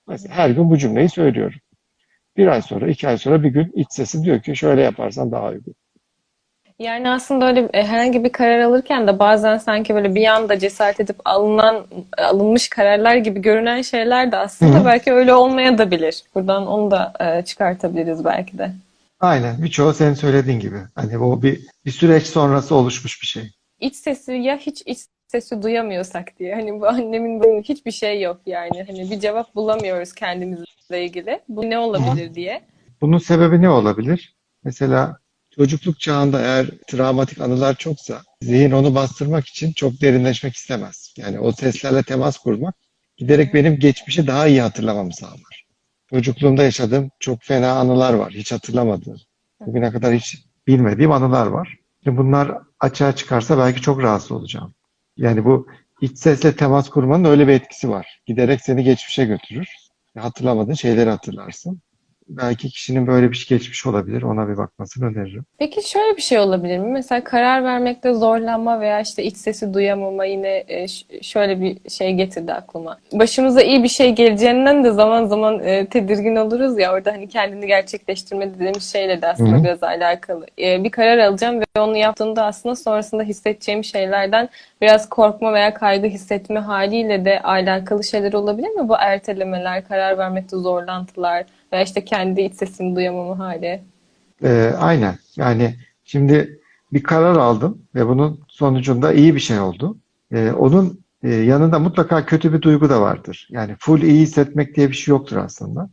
[0.08, 1.60] Mesela her gün bu cümleyi söylüyorum.
[2.38, 5.50] Bir ay sonra, iki ay sonra bir gün iç sesim diyor ki şöyle yaparsan daha
[5.50, 5.76] uygun.
[6.82, 11.00] Yani aslında öyle e, herhangi bir karar alırken de bazen sanki böyle bir anda cesaret
[11.00, 11.86] edip alınan
[12.18, 14.86] alınmış kararlar gibi görünen şeyler de aslında Hı hı.
[14.86, 16.24] belki öyle olmaya da bilir.
[16.36, 18.72] Buradan onu da e, çıkartabiliriz belki de.
[19.20, 19.64] Aynen.
[19.64, 20.78] Birçoğu senin söylediğin gibi.
[20.96, 23.44] Hani o bir, bir süreç sonrası oluşmuş bir şey.
[23.80, 26.56] İç sesi ya hiç iç sesi duyamıyorsak diye.
[26.56, 28.84] Hani bu annemin benim hiçbir şey yok yani.
[28.88, 31.40] Hani bir cevap bulamıyoruz kendimizle ilgili.
[31.50, 32.62] Bu ne olabilir diye.
[33.02, 34.36] Bunun sebebi ne olabilir?
[34.64, 35.21] Mesela
[35.56, 41.14] çocukluk çağında eğer travmatik anılar çoksa zihin onu bastırmak için çok derinleşmek istemez.
[41.18, 42.76] Yani o seslerle temas kurmak
[43.18, 45.66] giderek benim geçmişi daha iyi hatırlamamı sağlar.
[46.10, 48.32] Çocukluğumda yaşadığım çok fena anılar var.
[48.34, 49.18] Hiç hatırlamadığım.
[49.66, 51.78] Bugüne kadar hiç bilmediğim anılar var.
[52.04, 54.74] Şimdi bunlar açığa çıkarsa belki çok rahatsız olacağım.
[55.18, 55.68] Yani bu
[56.02, 58.22] iç sesle temas kurmanın öyle bir etkisi var.
[58.26, 59.68] Giderek seni geçmişe götürür.
[60.18, 61.82] Hatırlamadığın şeyleri hatırlarsın.
[62.38, 64.22] Belki kişinin böyle bir şey geçmiş olabilir.
[64.22, 65.46] Ona bir bakmasını öneririm.
[65.58, 66.92] Peki şöyle bir şey olabilir mi?
[66.92, 70.88] Mesela karar vermekte zorlanma veya işte iç sesi duyamama yine e,
[71.22, 72.98] şöyle bir şey getirdi aklıma.
[73.14, 77.68] Başımıza iyi bir şey geleceğinden de zaman zaman e, tedirgin oluruz ya orada hani kendini
[77.68, 79.64] gerçekleştirme dediğimiz şeyle de aslında Hı hı.
[79.64, 80.46] biraz alakalı.
[80.60, 84.50] E, bir karar alacağım ve onu yaptığımda aslında sonrasında hissedeceğim şeylerden
[84.82, 88.90] biraz korkma veya kaygı hissetme haliyle de alakalı şeyler olabilir mi?
[88.90, 93.84] Bu ertelemeler, karar vermekte zorlantılar veya işte kendi iç sesini duyamama hali.
[94.44, 95.16] Ee, aynen.
[95.36, 96.60] Yani şimdi
[96.94, 99.98] bir karar aldım ve bunun sonucunda iyi bir şey oldu.
[100.32, 103.48] Ee, onun e, yanında mutlaka kötü bir duygu da vardır.
[103.52, 105.90] Yani full iyi hissetmek diye bir şey yoktur aslında.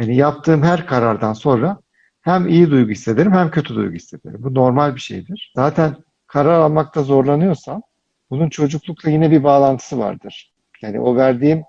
[0.00, 1.78] Yani yaptığım her karardan sonra
[2.20, 4.42] hem iyi duygu hissederim hem kötü duygu hissederim.
[4.42, 5.52] Bu normal bir şeydir.
[5.56, 7.82] Zaten karar almakta zorlanıyorsam
[8.30, 10.52] bunun çocuklukla yine bir bağlantısı vardır.
[10.82, 11.62] Yani o verdiğim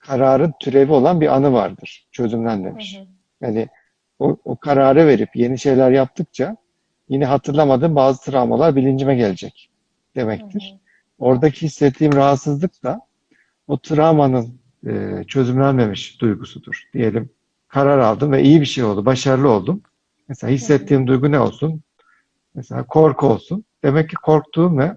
[0.00, 2.08] kararın türevi olan bir anı vardır.
[2.12, 3.00] Çözümlen demiş.
[3.40, 3.68] Yani
[4.18, 6.56] o, o kararı verip yeni şeyler yaptıkça
[7.08, 9.70] yine hatırlamadığım bazı travmalar bilincime gelecek
[10.16, 10.76] demektir.
[11.18, 13.00] Oradaki hissettiğim rahatsızlık da
[13.68, 16.88] o travmanın e, çözümlenmemiş duygusudur.
[16.94, 17.30] Diyelim
[17.68, 19.82] karar aldım ve iyi bir şey oldu, başarılı oldum.
[20.28, 21.82] Mesela hissettiğim duygu ne olsun?
[22.54, 23.64] Mesela korku olsun.
[23.84, 24.96] Demek ki korktuğum ve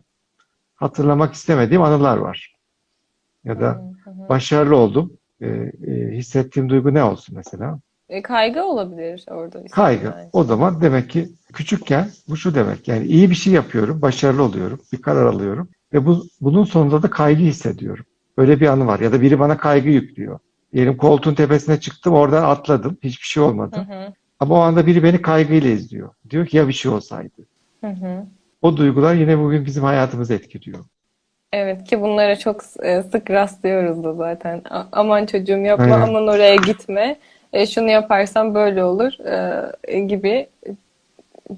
[0.76, 2.56] hatırlamak istemediğim anılar var.
[3.44, 3.94] Ya da
[4.30, 5.14] başarılı oldum.
[5.42, 5.72] E, e,
[6.12, 7.80] hissettiğim duygu ne olsun mesela?
[8.10, 9.64] E, kaygı olabilir orada.
[9.72, 10.06] Kaygı.
[10.06, 10.30] Yani.
[10.34, 12.88] O zaman demek ki küçükken bu şu demek.
[12.88, 17.10] Yani iyi bir şey yapıyorum, başarılı oluyorum, bir karar alıyorum ve bu bunun sonunda da
[17.10, 18.06] kaygı hissediyorum.
[18.38, 19.00] Böyle bir anı var.
[19.00, 20.40] Ya da biri bana kaygı yüklüyor.
[20.74, 22.98] Diyelim koltuğun tepesine çıktım, oradan atladım.
[23.04, 23.76] Hiçbir şey olmadı.
[23.76, 26.10] Hı hı, Ama o anda biri beni kaygıyla izliyor.
[26.30, 27.48] Diyor ki ya bir şey olsaydı.
[27.82, 28.26] hı hı.
[28.62, 30.86] O duygular yine bugün bizim hayatımızı etkiliyor.
[31.54, 34.62] Evet ki bunlara çok e, sık rastlıyoruz da zaten.
[34.92, 36.02] Aman çocuğum yapma, Aynen.
[36.02, 37.16] aman oraya gitme.
[37.54, 39.14] E, şunu yaparsan böyle olur
[39.88, 40.48] e, gibi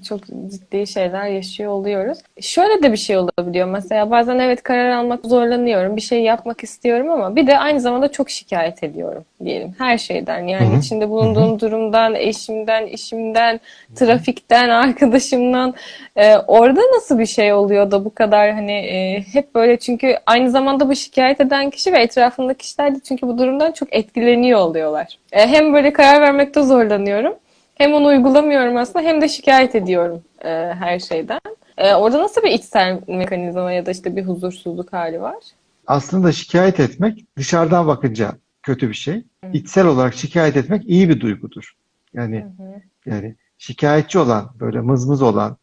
[0.08, 2.18] çok ciddi şeyler yaşıyor oluyoruz.
[2.40, 7.10] Şöyle de bir şey olabiliyor mesela bazen evet karar almak zorlanıyorum, bir şey yapmak istiyorum
[7.10, 10.40] ama bir de aynı zamanda çok şikayet ediyorum diyelim her şeyden.
[10.40, 10.78] Yani Hı hı.
[10.78, 13.60] içinde bulunduğum durumdan, eşimden, işimden,
[13.94, 15.74] trafikten, arkadaşımdan.
[16.16, 20.50] Ee, orada nasıl bir şey oluyor da bu kadar hani e, hep böyle çünkü aynı
[20.50, 25.18] zamanda bu şikayet eden kişi ve etrafındaki kişiler de çünkü bu durumdan çok etkileniyor oluyorlar.
[25.32, 27.34] E, hem böyle karar vermekte zorlanıyorum.
[27.76, 31.40] Hem onu uygulamıyorum aslında hem de şikayet ediyorum e, her şeyden.
[31.78, 35.36] E, orada nasıl bir içsel mekanizma ya da işte bir huzursuzluk hali var?
[35.86, 39.24] Aslında şikayet etmek dışarıdan bakınca kötü bir şey.
[39.52, 41.76] İçsel olarak şikayet etmek iyi bir duygudur.
[42.14, 42.46] Yani
[43.06, 45.56] yani şikayetçi olan, böyle mızmız olan,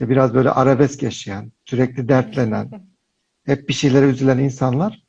[0.00, 2.70] biraz böyle arabesk yaşayan, sürekli dertlenen,
[3.46, 5.02] hep bir şeylere üzülen insanlar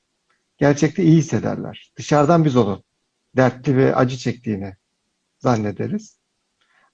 [0.58, 1.92] gerçekte iyi hissederler.
[1.98, 2.84] Dışarıdan biz onu
[3.38, 4.74] dertli ve acı çektiğini
[5.40, 6.18] zannederiz.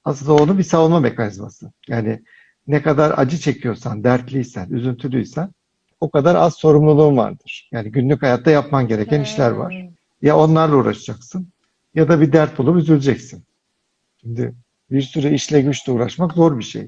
[0.05, 1.71] Aslında onun bir savunma mekanizması.
[1.87, 2.21] Yani
[2.67, 5.49] ne kadar acı çekiyorsan, dertliysen, üzüntülüysen
[5.99, 7.69] o kadar az sorumluluğun vardır.
[7.71, 9.89] Yani günlük hayatta yapman gereken işler var.
[10.21, 11.47] Ya onlarla uğraşacaksın
[11.95, 13.43] ya da bir dert bulup üzüleceksin.
[14.21, 14.53] Şimdi
[14.91, 16.87] bir sürü işle güçle uğraşmak zor bir şey.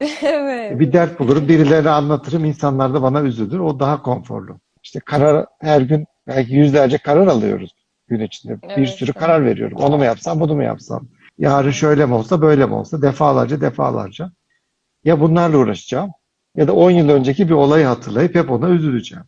[0.22, 0.80] Evet.
[0.80, 3.58] Bir dert bulurum, birilerine anlatırım, insanlar da bana üzülür.
[3.58, 4.60] O daha konforlu.
[4.82, 7.74] İşte karar her gün belki yüzlerce karar alıyoruz
[8.08, 8.62] gün içinde.
[8.62, 9.20] Bir Evet, sürü evet.
[9.20, 9.78] karar veriyorum.
[9.80, 11.08] Onu mu yapsam, bunu mu yapsam?
[11.38, 13.02] Yarın şöyle mi olsa, böyle mi olsa?
[13.02, 14.30] Defalarca, defalarca.
[15.04, 16.10] Ya bunlarla uğraşacağım
[16.56, 19.24] Ya da 10 yıl önceki bir olayı hatırlayıp hep ona üzüleceğim.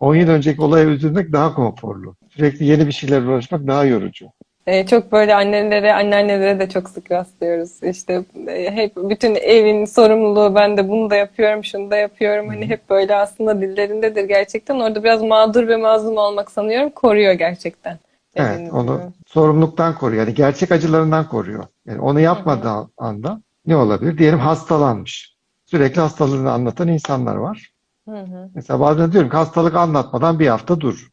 [0.00, 2.16] 10 yıl önceki olaya üzülmek daha konforlu.
[2.30, 4.26] Sürekli yeni bir şeylerle uğraşmak daha yorucu.
[4.66, 7.82] Ee, çok böyle annelere, anneannelere de çok sık rastlıyoruz.
[7.82, 12.48] İşte e, hep bütün evin sorumluluğu ben de bunu da yapıyorum, şunu da yapıyorum.
[12.48, 14.80] Hani hep böyle aslında dillerindedir gerçekten.
[14.80, 17.98] Orada biraz mağdur ve mazlum olmak sanıyorum koruyor gerçekten.
[18.36, 20.26] Evet, onu sorumluluktan koruyor.
[20.26, 21.64] Yani gerçek acılarından koruyor.
[21.86, 24.18] Yani onu yapmadığı anda ne olabilir?
[24.18, 25.36] Diyelim hastalanmış.
[25.66, 27.72] Sürekli hastalığını anlatan insanlar var.
[28.08, 28.50] Hı hı.
[28.54, 31.10] Mesela bazen diyorum ki hastalık anlatmadan bir hafta dur.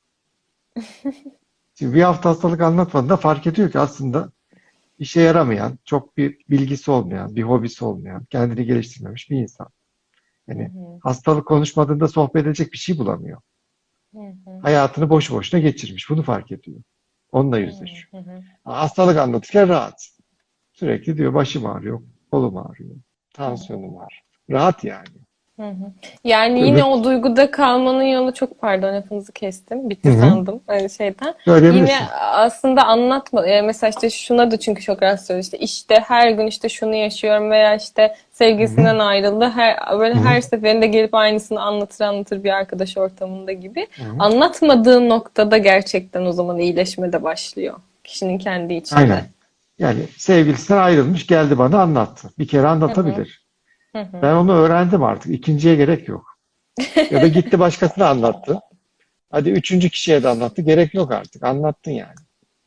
[1.75, 4.31] Şimdi bir hafta hastalık anlatmadığında fark ediyor ki aslında
[4.99, 9.67] işe yaramayan, çok bir bilgisi olmayan, bir hobisi olmayan, kendini geliştirmemiş bir insan.
[10.47, 10.71] Yani
[11.03, 13.41] hastalık konuşmadığında sohbet edecek bir şey bulamıyor.
[14.13, 14.59] Hı hı.
[14.61, 16.09] Hayatını boşu boşuna geçirmiş.
[16.09, 16.81] Bunu fark ediyor.
[17.33, 18.07] Onunla yüzleşiyor.
[18.11, 18.41] Hı hı.
[18.63, 20.09] Hastalık anlatırken rahat.
[20.73, 22.95] Sürekli diyor başım ağrıyor, kolum ağrıyor,
[23.33, 24.23] tansiyonum var.
[24.49, 25.07] Rahat yani.
[25.59, 25.91] Hı hı.
[26.23, 26.67] Yani Evet.
[26.67, 29.89] yine o duyguda kalmanın yolu çok pardon lafınızı kestim.
[29.89, 30.19] Bitti Hı hı.
[30.19, 31.33] sandım öyle şeyden.
[31.45, 31.93] Söyleyebilirsin.
[31.93, 33.47] Yine aslında anlatma.
[33.47, 35.45] e, Mesela işte şuna da çünkü çok rastlıyoruz.
[35.45, 39.49] İşte işte her gün işte şunu yaşıyorum veya işte sevgilisinden ayrıldı.
[39.49, 43.87] Her böyle her seferinde gelip aynısını anlatır anlatır bir arkadaş ortamında gibi.
[43.95, 44.15] Hı hı.
[44.19, 47.75] Anlatmadığı noktada gerçekten o zaman iyileşme de başlıyor.
[48.03, 48.99] Kişinin kendi içinde.
[48.99, 49.21] Aynen.
[49.79, 52.29] Yani sevgilisinden ayrılmış geldi bana anlattı.
[52.39, 53.15] Bir kere anlatabilir.
[53.17, 53.42] Hı hı.
[53.93, 55.31] Ben onu öğrendim artık.
[55.31, 56.37] İkinciye gerek yok.
[57.11, 58.59] Ya da gitti başkasına anlattı.
[59.31, 60.61] Hadi üçüncü kişiye de anlattı.
[60.61, 61.43] Gerek yok artık.
[61.43, 62.15] Anlattın yani.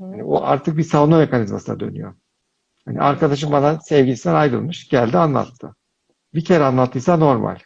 [0.01, 2.15] Yani o artık bir savunma mekanizmasına dönüyor.
[2.85, 4.89] Hani arkadaşım bana sevgilisinden ayrılmış.
[4.89, 5.77] Geldi anlattı.
[6.35, 7.59] Bir kere anlattıysa normal.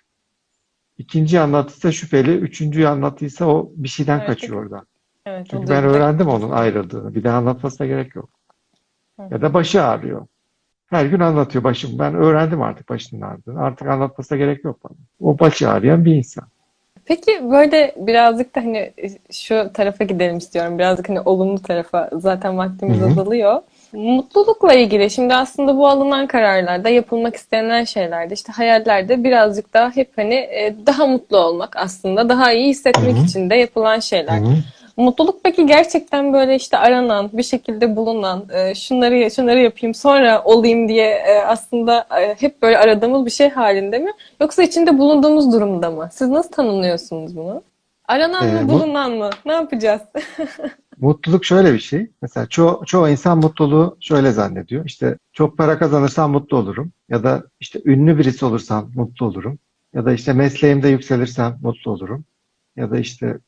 [0.99, 2.37] İkinciyi anlattıysa şüpheli.
[2.37, 4.27] Üçüncüyü anlattıysa o bir şeyden Evet.
[4.27, 4.85] kaçıyor orada.
[5.27, 7.14] Evet, Çünkü ben öğrendim onun ayrıldığını.
[7.14, 8.31] Bir daha anlatmasına gerek yok.
[9.31, 10.27] Ya da başı ağrıyor.
[10.90, 11.98] Her gün anlatıyor başım.
[11.98, 13.62] Ben öğrendim artık başının ağrıdığını.
[13.62, 14.96] Artık anlatmasına gerek yok bana.
[15.20, 16.44] O başı ağrıyan bir insan.
[17.05, 18.92] Peki böyle birazcık da hani
[19.33, 20.79] şu tarafa gidelim istiyorum.
[20.79, 22.11] Birazcık hani olumlu tarafa.
[22.12, 23.11] Zaten vaktimiz Hı hı.
[23.11, 23.62] azalıyor.
[23.92, 30.11] Mutlulukla ilgili şimdi aslında bu alınan kararlarda yapılmak istenilen şeylerde işte hayallerde birazcık daha hep
[30.16, 33.24] hani e, daha mutlu olmak aslında daha iyi hissetmek Hı hı.
[33.24, 34.40] için de yapılan şeyler.
[34.40, 34.55] Hı hı.
[35.01, 40.89] Mutluluk peki gerçekten böyle işte aranan, bir şekilde bulunan, e, şunları şunları yapayım sonra olayım
[40.89, 44.11] diye e, aslında e, hep böyle aradığımız bir şey halinde mi?
[44.41, 46.09] Yoksa içinde bulunduğumuz durumda mı?
[46.13, 47.63] Siz nasıl tanımlıyorsunuz bunu?
[48.09, 49.31] Aranan Ee, mı, bu- bulunan mı?
[49.47, 50.01] Ne yapacağız?
[51.01, 52.11] Mutluluk şöyle bir şey.
[52.23, 54.85] Mesela çoğu, çoğu insan mutluluğu şöyle zannediyor.
[54.87, 56.93] İşte çok para kazanırsam mutlu olurum.
[57.09, 59.59] Ya da işte ünlü birisi olursam mutlu olurum.
[59.95, 62.25] Ya da işte mesleğimde yükselirsem mutlu olurum.
[62.77, 63.39] Ya da işte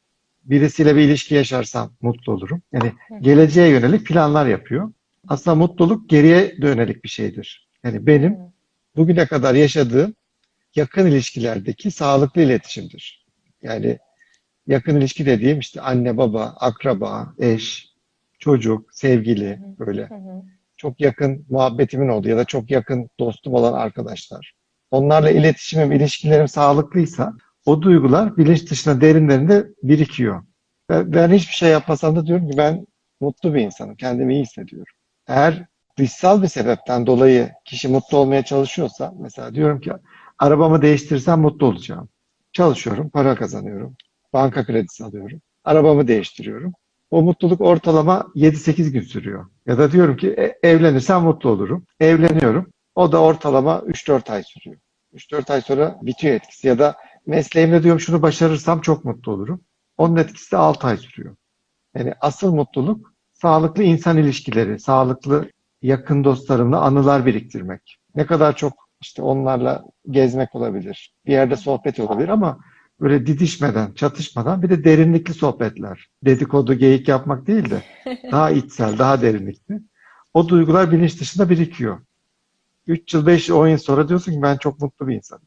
[0.45, 2.63] birisiyle bir ilişki yaşarsam mutlu olurum.
[2.73, 4.93] Yani geleceğe yönelik planlar yapıyor.
[5.29, 7.69] Aslında mutluluk geriye dönelik bir şeydir.
[7.85, 8.37] Yani benim
[8.97, 10.15] bugüne kadar yaşadığım
[10.75, 13.27] yakın ilişkilerdeki sağlıklı iletişimdir.
[13.63, 13.99] Yani
[14.67, 17.93] yakın ilişki dediğim işte anne, baba, akraba, eş,
[18.39, 20.09] çocuk, sevgili böyle
[20.77, 24.55] çok yakın muhabbetimin olduğu ya da çok yakın dostum olan arkadaşlar.
[24.91, 27.33] Onlarla iletişimim, ilişkilerim sağlıklıysa
[27.67, 30.43] o duygular bilinç dışına derinlerinde birikiyor.
[30.91, 32.87] Ve ben hiçbir şey yapmasam da diyorum ki ben
[33.21, 34.95] mutlu bir insanım, kendimi iyi hissediyorum.
[35.29, 35.67] Eğer
[35.99, 39.93] dışsal bir sebepten dolayı kişi mutlu olmaya çalışıyorsa, mesela diyorum ki
[40.39, 42.09] arabamı değiştirirsem mutlu olacağım.
[42.53, 43.97] Çalışıyorum, para kazanıyorum,
[44.33, 46.73] banka kredisi alıyorum, arabamı değiştiriyorum.
[47.11, 49.47] O mutluluk ortalama 7-8 gün sürüyor.
[49.67, 51.87] Ya da diyorum ki "E, evlenirsem mutlu olurum.
[52.01, 52.71] Evleniyorum.
[52.95, 54.81] O da ortalama 3-4 ay sürüyor.
[55.13, 56.69] 3-4 ay sonra bitiyor etkisi.
[56.69, 59.61] Ya da mesleğimde diyorum şunu başarırsam çok mutlu olurum.
[59.97, 61.37] Onun etkisi de 6 ay sürüyor.
[61.97, 65.51] Yani asıl mutluluk sağlıklı insan ilişkileri, sağlıklı
[65.83, 67.99] yakın dostlarımla anılar biriktirmek.
[68.15, 71.15] Ne kadar çok işte onlarla gezmek olabilir.
[71.27, 72.61] Bir yerde sohbet olabilir ama
[73.01, 76.09] böyle didişmeden, çatışmadan bir de derinlikli sohbetler.
[76.25, 77.83] Dedikodu, geyik yapmak değil de
[78.33, 79.81] daha içsel, daha derinlikli.
[80.35, 82.01] O duygular bilinç dışında birikiyor.
[82.87, 85.47] 3 yıl, 5 yıl, 10 yıl sonra diyorsun ki ben çok mutlu bir insanım.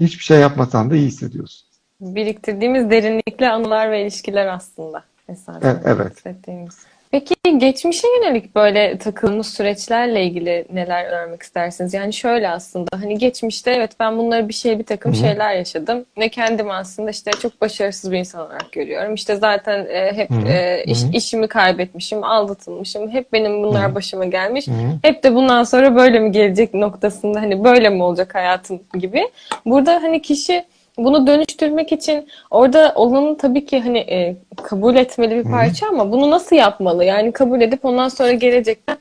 [0.00, 1.68] Hiçbir şey yapmasan da iyi hissediyorsun.
[2.00, 5.04] Biriktirdiğimiz derinlikli anılar ve ilişkiler aslında.
[5.28, 6.16] Esasen Evet, evet.
[6.16, 6.78] hissettiğimiz.
[7.10, 11.94] Peki geçmişe yönelik böyle takıldığımız süreçlerle ilgili neler öğrenmek istersiniz?
[11.94, 15.20] Yani şöyle aslında hani geçmişte evet ben bunları bir şey bir takım Hı hı.
[15.20, 19.14] şeyler yaşadım ve kendimi aslında işte çok başarısız bir insan olarak görüyorum.
[19.14, 23.10] İşte zaten e, hep e, iş- işimi kaybetmişim, aldatılmışım.
[23.10, 23.94] Hep benim bunlar Hı hı.
[23.94, 24.66] başıma gelmiş.
[24.66, 24.98] Hı hı.
[25.02, 29.22] Hep de bundan sonra böyle mi gelecek noktasında hani böyle mi olacak hayatım gibi.
[29.66, 30.64] Burada hani kişi
[31.04, 36.30] bunu dönüştürmek için orada olanı tabii ki hani e, kabul etmeli bir parça ama bunu
[36.30, 37.04] nasıl yapmalı?
[37.04, 38.98] Yani kabul edip ondan sonra gelecekten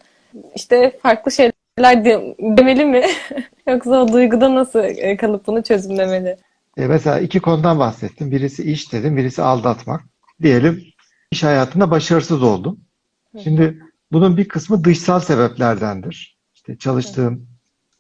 [0.56, 3.04] işte farklı şeyler de- demeli mi?
[3.68, 6.38] Yoksa o duyguda nasıl e, kalıp bunu çözümlemeli?
[6.78, 8.32] E, mesela iki konudan bahsettim.
[8.32, 10.02] Birisi iş dedim, birisi aldatmak.
[10.42, 10.84] Diyelim
[11.32, 12.80] iş hayatında başarısız oldum.
[13.44, 13.80] Şimdi
[14.12, 16.38] bunun bir kısmı dışsal sebeplerdendir.
[16.56, 17.48] İşte çalıştığım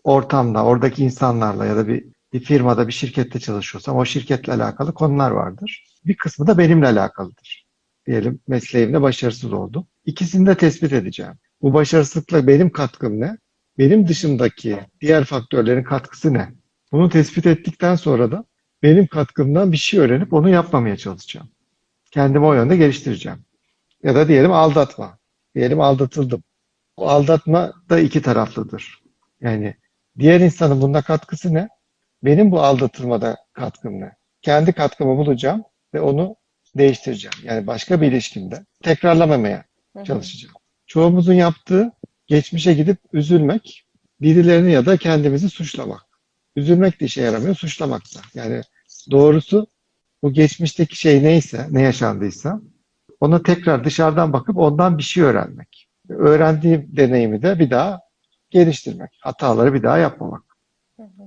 [0.03, 5.31] ortamda, oradaki insanlarla ya da bir, bir firmada, bir şirkette çalışıyorsam o şirketle alakalı konular
[5.31, 5.85] vardır.
[6.05, 7.65] Bir kısmı da benimle alakalıdır.
[8.07, 9.87] Diyelim mesleğimde başarısız oldum.
[10.05, 11.33] İkisini de tespit edeceğim.
[11.61, 13.37] Bu başarısızlıkla benim katkım ne?
[13.77, 16.49] Benim dışımdaki diğer faktörlerin katkısı ne?
[16.91, 18.45] Bunu tespit ettikten sonra da
[18.83, 21.49] benim katkımdan bir şey öğrenip onu yapmamaya çalışacağım.
[22.11, 23.39] Kendimi o yönde geliştireceğim.
[24.03, 25.17] Ya da diyelim aldatma.
[25.55, 26.43] Diyelim aldatıldım.
[26.97, 28.99] O aldatma da iki taraflıdır.
[29.41, 29.75] Yani
[30.19, 31.69] diğer insanın bunda katkısı ne?
[32.23, 34.11] Benim bu aldatılmada katkım ne?
[34.41, 35.63] Kendi katkımı bulacağım
[35.93, 36.35] ve onu
[36.77, 37.35] değiştireceğim.
[37.43, 39.63] Yani başka bir ilişkimde tekrarlamamaya
[40.05, 40.55] çalışacağım.
[40.87, 41.91] Çoğumuzun yaptığı
[42.27, 43.85] geçmişe gidip üzülmek,
[44.21, 46.01] birilerini ya da kendimizi suçlamak.
[46.55, 48.19] Üzülmek de işe yaramıyor, suçlamak da.
[48.33, 48.61] Yani
[49.11, 49.67] doğrusu
[50.23, 52.61] bu geçmişteki şey neyse, ne yaşandıysa
[53.19, 55.89] ona tekrar dışarıdan bakıp ondan bir şey öğrenmek.
[56.09, 57.99] Öğrendiğim deneyimi de bir daha
[58.49, 59.09] geliştirmek.
[59.21, 60.43] Hataları bir daha yapmamak.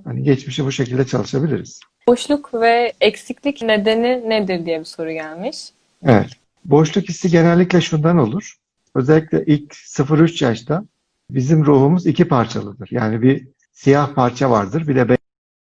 [0.03, 1.79] Hani geçmişe bu şekilde çalışabiliriz.
[2.07, 5.57] Boşluk ve eksiklik nedeni nedir diye bir soru gelmiş.
[6.05, 6.29] Evet.
[6.65, 8.55] Boşluk hissi genellikle şundan olur.
[8.95, 10.83] Özellikle ilk 0-3 yaşta
[11.29, 12.87] bizim ruhumuz iki parçalıdır.
[12.91, 14.87] Yani bir siyah parça vardır.
[14.87, 15.17] Bir de be-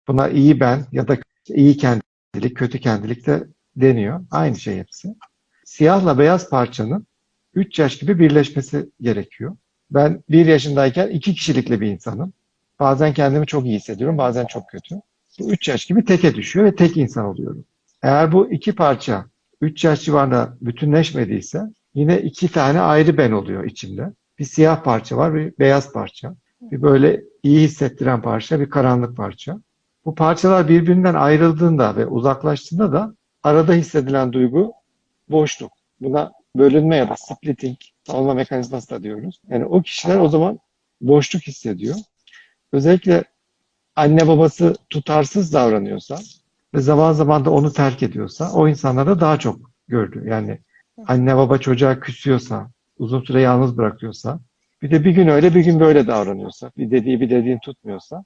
[0.08, 1.16] buna iyi ben ya da
[1.48, 3.44] iyi kendilik, kötü kendilik de
[3.76, 4.20] deniyor.
[4.30, 5.08] Aynı şey hepsi.
[5.64, 7.06] Siyahla beyaz parçanın
[7.54, 9.56] 3 yaş gibi birleşmesi gerekiyor.
[9.90, 12.32] Ben 1 yaşındayken iki kişilikli bir insanım.
[12.80, 14.94] Bazen kendimi çok iyi hissediyorum, bazen çok kötü.
[15.40, 17.64] Bu 3 yaş gibi teke düşüyor ve tek insan oluyorum.
[18.02, 19.24] Eğer bu iki parça
[19.60, 21.62] 3 yaş civarında bütünleşmediyse
[21.94, 24.12] yine iki tane ayrı ben oluyor içimde.
[24.38, 26.34] Bir siyah parça var, bir beyaz parça.
[26.60, 29.60] Bir böyle iyi hissettiren parça, bir karanlık parça.
[30.04, 34.72] Bu parçalar birbirinden ayrıldığında ve uzaklaştığında da arada hissedilen duygu
[35.28, 35.72] boşluk.
[36.00, 37.76] Buna bölünme ya da splitting
[38.06, 39.40] savunma mekanizması da diyoruz.
[39.48, 40.58] Yani o kişiler o zaman
[41.00, 41.96] boşluk hissediyor.
[42.72, 43.24] Özellikle
[43.96, 46.18] anne babası tutarsız davranıyorsa
[46.74, 50.22] ve zaman zaman da onu terk ediyorsa o insanlarda daha çok gördü.
[50.26, 50.58] Yani
[51.06, 54.40] anne baba çocuğa küsüyorsa, uzun süre yalnız bırakıyorsa,
[54.82, 58.24] bir de bir gün öyle bir gün böyle davranıyorsa, bir dediği bir dediğini tutmuyorsa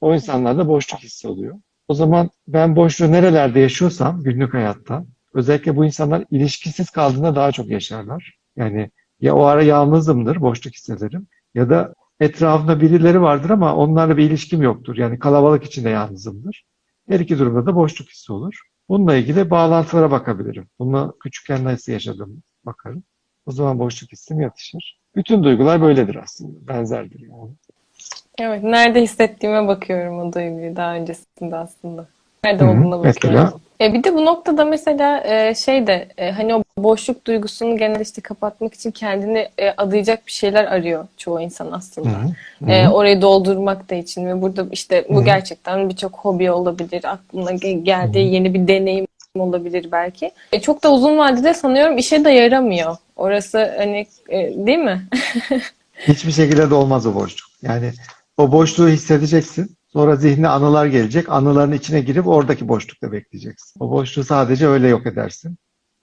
[0.00, 1.56] o insanlarda boşluk hissi oluyor.
[1.88, 5.04] O zaman ben boşluğu nerelerde yaşıyorsam günlük hayatta
[5.34, 8.38] özellikle bu insanlar ilişkisiz kaldığında daha çok yaşarlar.
[8.56, 14.24] Yani ya o ara yalnızımdır, boşluk hissederim ya da etrafımda birileri vardır ama onlarla bir
[14.24, 14.96] ilişkim yoktur.
[14.96, 16.64] Yani kalabalık içinde yalnızımdır.
[17.08, 18.60] Her iki durumda da boşluk hissi olur.
[18.88, 20.68] Bununla ilgili bağlantılara bakabilirim.
[20.78, 23.02] Bunu küçükken nasıl yaşadım bakarım.
[23.46, 25.00] O zaman boşluk hissim yatışır.
[25.16, 26.68] Bütün duygular böyledir aslında.
[26.68, 27.50] Benzerdir yani.
[28.38, 32.08] Evet, nerede hissettiğime bakıyorum o duyguyu daha öncesinde aslında.
[32.44, 33.02] Nerede bakıyorum.
[33.04, 33.52] mesela?
[33.80, 38.00] E bir de bu noktada mesela e, şey de e, hani o boşluk duygusunu genel
[38.00, 42.08] işte kapatmak için kendini e, adayacak bir şeyler arıyor çoğu insan aslında.
[42.08, 42.70] Hı hı.
[42.70, 45.24] E, orayı doldurmak da için ve burada işte bu Hı hı.
[45.24, 49.06] gerçekten birçok hobi olabilir, aklına ge- geldiği yeni bir deneyim
[49.38, 50.30] olabilir belki.
[50.52, 52.96] E, çok da uzun vadede sanıyorum işe de yaramıyor.
[53.16, 55.02] Orası hani e, değil mi?
[55.94, 57.50] Hiçbir şekilde de olmaz o boşluk.
[57.62, 57.92] Yani
[58.36, 59.76] o boşluğu hissedeceksin.
[59.92, 61.28] Sonra zihnine anılar gelecek.
[61.28, 63.80] Anıların içine girip oradaki boşlukta bekleyeceksin.
[63.80, 65.56] O boşluğu sadece öyle yok edersin.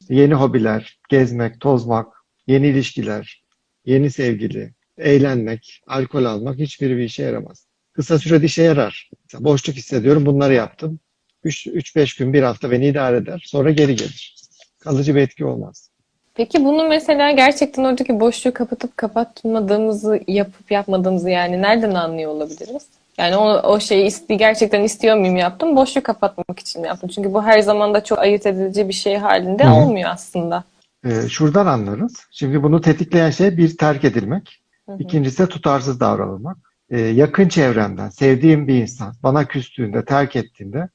[0.10, 2.08] Yeni hobiler, gezmek, tozmak,
[2.48, 3.44] yeni ilişkiler,
[3.86, 7.68] yeni sevgili, eğlenmek, alkol almak hiçbiri bir işe yaramaz.
[7.94, 9.10] Kısa sürede işe yarar.
[9.24, 11.00] Mesela boşluk hissediyorum, bunları yaptım.
[11.46, 13.44] 3-5 gün, bir hafta beni idare eder.
[13.46, 14.36] Sonra geri gelir.
[14.80, 15.90] Kalıcı bir etki olmaz.
[16.34, 22.99] Peki bunu mesela gerçekten oradaki boşluğu kapatıp kapatmadığımızı yapıp yapmadığımızı yani nereden anlıyor olabiliriz?
[23.20, 27.10] Yani o, o şeyi iste, gerçekten istiyor muyum yaptım, boşluğu kapatmak için yaptım?
[27.16, 29.74] Çünkü bu her zaman da çok ayırt edici bir şey halinde Hı hı.
[29.74, 30.64] olmuyor aslında.
[31.06, 32.16] Ee, şuradan anlarız.
[32.32, 34.62] Şimdi bunu tetikleyen şey bir terk edilmek.
[34.86, 34.98] Hı hı.
[35.00, 36.58] İkincisi de tutarsız davranılmak.
[36.90, 40.90] Ee, yakın çevremden, sevdiğim bir insan bana küstüğünde, terk ettiğinde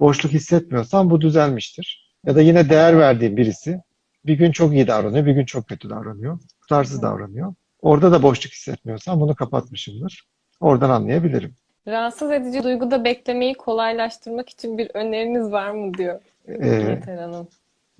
[0.00, 2.14] boşluk hissetmiyorsam bu düzelmiştir.
[2.26, 3.80] Ya da yine değer verdiğim birisi
[4.26, 6.38] bir gün çok iyi davranıyor, bir gün çok kötü davranıyor.
[6.60, 7.54] Tutarsız davranıyor.
[7.82, 10.24] Orada da boşluk hissetmiyorsam bunu kapatmışımdır.
[10.60, 11.54] Oradan anlayabilirim.
[11.88, 17.48] Rahatsız edici duyguda beklemeyi kolaylaştırmak için bir öneriniz var mı diyor Ee, Hanım.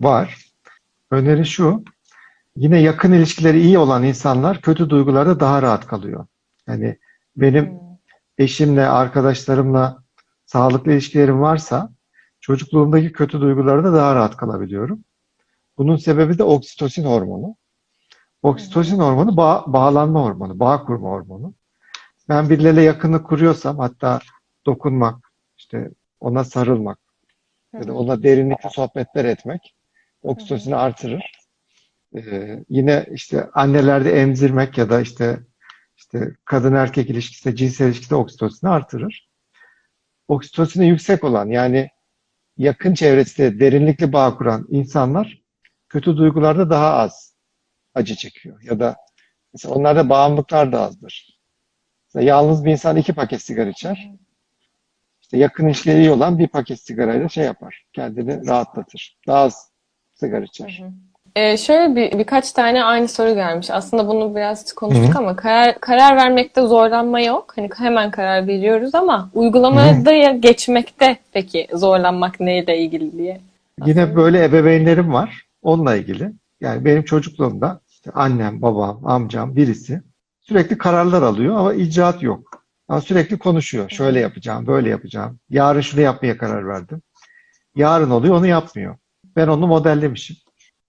[0.00, 0.46] var.
[1.10, 1.84] Öneri şu.
[2.56, 6.26] Yine yakın ilişkileri iyi olan insanlar kötü duygularda daha rahat kalıyor.
[6.68, 6.98] Yani
[7.36, 7.78] benim Hmm.
[8.38, 10.02] eşimle, arkadaşlarımla
[10.46, 11.90] sağlıklı ilişkilerim varsa
[12.40, 15.04] çocukluğumdaki kötü duygularda daha rahat kalabiliyorum.
[15.78, 17.56] Bunun sebebi de oksitosin hormonu.
[18.42, 21.54] Oksitosin hormonu bağ- bağlanma hormonu, bağ kurma hormonu.
[22.30, 24.20] Ben birileriyle yakınlık kuruyorsam hatta
[24.66, 26.98] dokunmak, işte ona sarılmak,
[27.72, 29.74] ya da onunla derinlikli sohbetler etmek
[30.22, 31.22] oksitosini artırır.
[32.16, 35.40] Ee, yine işte annelerde emzirmek ya da işte
[35.96, 39.28] işte kadın erkek ilişkisi, cinsel ilişkide oksitosini artırır.
[40.28, 41.88] Oksitosini yüksek olan yani
[42.56, 45.42] yakın çevresinde derinlikli bağ kuran insanlar
[45.88, 47.34] kötü duygularda daha az
[47.94, 48.62] acı çekiyor.
[48.62, 48.96] Ya da
[49.52, 51.39] mesela onlarda bağımlılıklar da azdır.
[52.14, 54.10] Mesela yalnız bir insan iki paket sigara içer.
[55.22, 57.84] İşte yakın ilişkileri iyi olan bir paket sigarayla şey yapar.
[57.92, 59.16] Kendini rahatlatır.
[59.26, 59.68] Daha az
[60.14, 60.82] sigara içer.
[61.36, 63.70] Ee, şöyle bir birkaç tane aynı soru gelmiş.
[63.70, 65.18] Aslında bunu biraz konuştuk Hı hı.
[65.18, 67.52] ama karar karar vermekte zorlanma yok.
[67.56, 73.40] Hani hemen karar veriyoruz ama uygulamada ya geçmekte peki zorlanmak neyle ilgili diye.
[73.86, 75.46] Yine böyle ebeveynlerim var.
[75.62, 76.32] Onunla ilgili.
[76.60, 80.02] Yani benim çocukluğumda işte annem, babam, amcam birisi
[80.50, 82.64] sürekli kararlar alıyor ama icraat yok.
[82.88, 83.90] Ama sürekli konuşuyor.
[83.90, 85.38] Şöyle yapacağım, böyle yapacağım.
[85.50, 87.02] Yarın şunu yapmaya karar verdim.
[87.76, 88.96] Yarın oluyor, onu yapmıyor.
[89.36, 90.36] Ben onu modellemişim.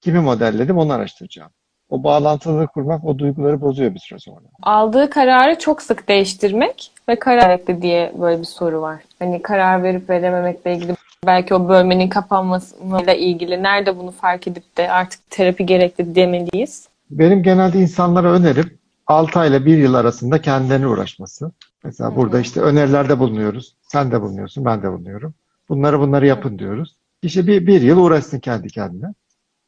[0.01, 1.51] Kimi modelledim, onu araştıracağım.
[1.89, 4.45] O bağlantıları kurmak o duyguları bozuyor bir süre sonra.
[4.63, 9.03] Aldığı kararı çok sık değiştirmek ve karar vermekte diye böyle bir soru var.
[9.19, 10.95] Hani karar verip verememekle ilgili
[11.25, 16.87] belki o bölmenin kapanmasıyla ilgili nerede bunu fark edip de artık terapi gerekli demeliyiz.
[17.09, 18.80] Benim genelde insanlara önerim
[19.11, 21.51] 6 ay ile 1 yıl arasında kendilerine uğraşması.
[21.83, 23.75] Mesela burada işte önerilerde bulunuyoruz.
[23.81, 25.33] Sen de bulunuyorsun, ben de bulunuyorum.
[25.69, 26.95] Bunları bunları yapın diyoruz.
[27.21, 29.13] İşte bir, bir yıl uğraşsın kendi kendine.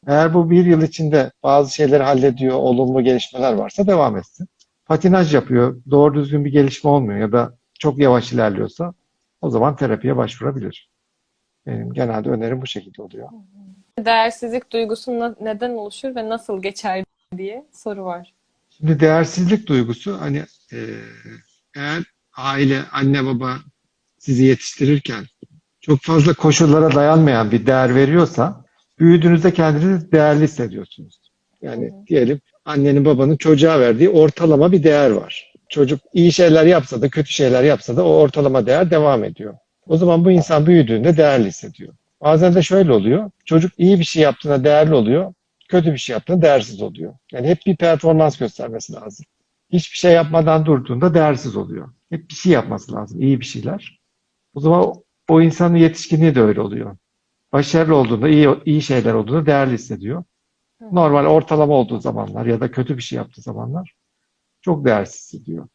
[0.07, 4.47] Eğer bu bir yıl içinde bazı şeyleri hallediyor, olumlu gelişmeler varsa devam etsin.
[4.85, 8.93] Patinaj yapıyor, doğru düzgün bir gelişme olmuyor ya da çok yavaş ilerliyorsa
[9.41, 10.89] o zaman terapiye başvurabilir.
[11.65, 13.29] Benim genelde önerim bu şekilde oluyor.
[13.99, 17.03] Değersizlik duygusu neden oluşur ve nasıl geçer
[17.37, 18.33] diye soru var.
[18.77, 20.43] Şimdi değersizlik duygusu hani
[20.73, 20.79] e,
[21.75, 22.03] eğer
[22.37, 23.57] aile, anne baba
[24.17, 25.25] sizi yetiştirirken
[25.81, 28.65] çok fazla koşullara dayanmayan bir değer veriyorsa
[28.99, 31.19] büyüdüğünüzde kendinizi değerli hissediyorsunuz.
[31.61, 35.53] Yani diyelim annenin babanın çocuğa verdiği ortalama bir değer var.
[35.69, 39.53] Çocuk iyi şeyler yapsa da kötü şeyler yapsa da o ortalama değer devam ediyor.
[39.87, 41.93] O zaman bu insan büyüdüğünde değerli hissediyor.
[42.21, 43.31] Bazen de şöyle oluyor.
[43.45, 45.33] Çocuk iyi bir şey yaptığında değerli oluyor.
[45.73, 47.13] Kötü bir şey yaptığında değersiz oluyor.
[47.31, 49.25] Yani hep bir performans göstermesi lazım.
[49.69, 51.93] Hiçbir şey yapmadan durduğunda değersiz oluyor.
[52.09, 53.21] Hep bir şey yapması lazım.
[53.21, 54.01] iyi bir şeyler.
[54.53, 54.93] O zaman
[55.29, 56.97] o, insanın yetişkinliği de öyle oluyor.
[57.51, 60.23] Başarılı olduğunda, iyi, iyi şeyler olduğunda değerli hissediyor.
[60.91, 63.93] Normal ortalama olduğu zamanlar ya da kötü bir şey yaptığı zamanlar
[64.61, 65.67] çok değersiz hissediyor.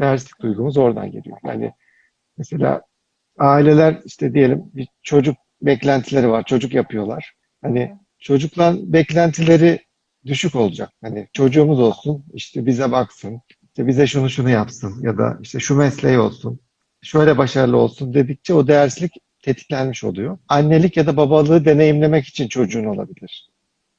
[0.00, 1.38] Değersizlik duygumuz oradan geliyor.
[1.44, 1.72] Yani
[2.38, 2.82] mesela
[3.38, 6.42] aileler işte diyelim bir çocuk beklentileri var.
[6.44, 7.34] Çocuk yapıyorlar.
[7.62, 9.80] Hani çocukla beklentileri
[10.26, 10.90] düşük olacak.
[11.02, 15.74] Hani çocuğumuz olsun, işte bize baksın, işte bize şunu şunu yapsın ya da işte şu
[15.74, 16.60] mesleği olsun,
[17.02, 19.12] şöyle başarılı olsun dedikçe o değersizlik
[19.42, 20.38] tetiklenmiş oluyor.
[20.48, 23.50] Annelik ya da babalığı deneyimlemek için çocuğun olabilir.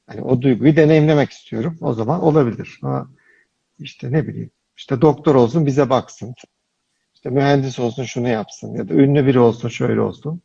[0.06, 1.78] Hani o duyguyu deneyimlemek istiyorum.
[1.80, 2.78] O zaman olabilir.
[2.82, 3.10] Ama
[3.78, 6.34] işte ne bileyim, işte doktor olsun bize baksın.
[7.14, 10.42] İşte mühendis olsun şunu yapsın ya da ünlü biri olsun şöyle olsun.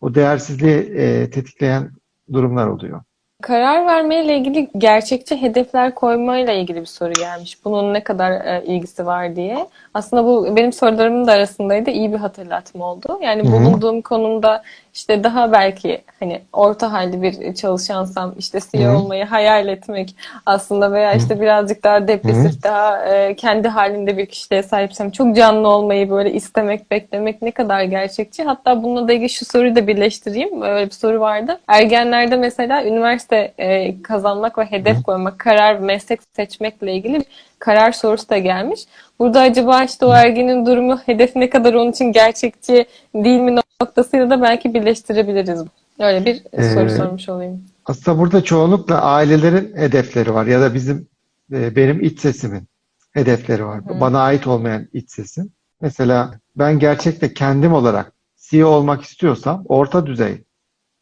[0.00, 1.92] O değersizliği e, tetikleyen
[2.32, 3.02] durumlar oluyor.
[3.42, 7.64] Karar vermeyle ilgili gerçekçi hedefler koymayla ilgili bir soru gelmiş.
[7.64, 9.66] Bunun ne kadar e, ilgisi var diye.
[9.94, 11.90] Aslında bu benim sorularımın da arasındaydı.
[11.90, 13.18] İyi bir hatırlatma oldu.
[13.22, 13.52] Yani Hı hı.
[13.52, 14.62] bulunduğum konumda
[14.96, 18.98] işte daha belki hani orta halli bir çalışansam işte CEO Hı hı.
[18.98, 20.16] olmayı hayal etmek
[20.46, 25.68] aslında veya işte birazcık daha depresif, daha e, kendi halinde bir kişiliğe sahipsem çok canlı
[25.68, 28.42] olmayı böyle istemek, beklemek ne kadar gerçekçi.
[28.44, 30.60] Hatta bununla da ilgili şu soruyu da birleştireyim.
[30.60, 31.60] Böyle bir soru vardı.
[31.68, 37.24] Ergenlerde mesela üniversite e, kazanmak ve hedef koymak, karar, meslek seçmekle ilgili
[37.58, 38.80] karar sorusu da gelmiş.
[39.18, 44.30] Burada acaba işte o ergenin durumu, hedef ne kadar onun için gerçekçi değil mi noktasıyla
[44.30, 45.64] da belki birleştirebiliriz.
[45.98, 46.36] Öyle bir
[46.74, 47.64] soru Ee, sormuş olayım.
[47.86, 51.08] Aslında burada çoğunlukla ailelerin hedefleri var ya da bizim
[51.52, 52.68] e, benim iç sesimin
[53.12, 54.00] hedefleri var.
[54.00, 55.50] Bana ait olmayan iç sesim.
[55.80, 60.44] Mesela ben gerçekte kendim olarak CEO olmak istiyorsam orta düzey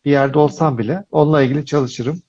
[0.04, 2.22] bir yerde olsam bile onunla ilgili çalışırım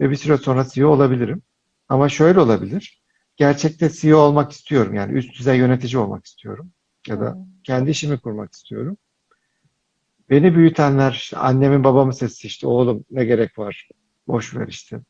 [0.00, 1.42] ve bir süre sonra CEO olabilirim.
[1.88, 3.01] Ama şöyle olabilir.
[3.36, 4.94] Gerçekte CEO olmak istiyorum.
[4.94, 6.72] Yani üst düzey yönetici olmak istiyorum.
[7.08, 8.96] Ya da kendi işimi kurmak istiyorum.
[10.30, 13.88] Beni büyütenler, işte annemin babamın sesi işte oğlum ne gerek var?
[14.28, 15.00] Boş ver işte.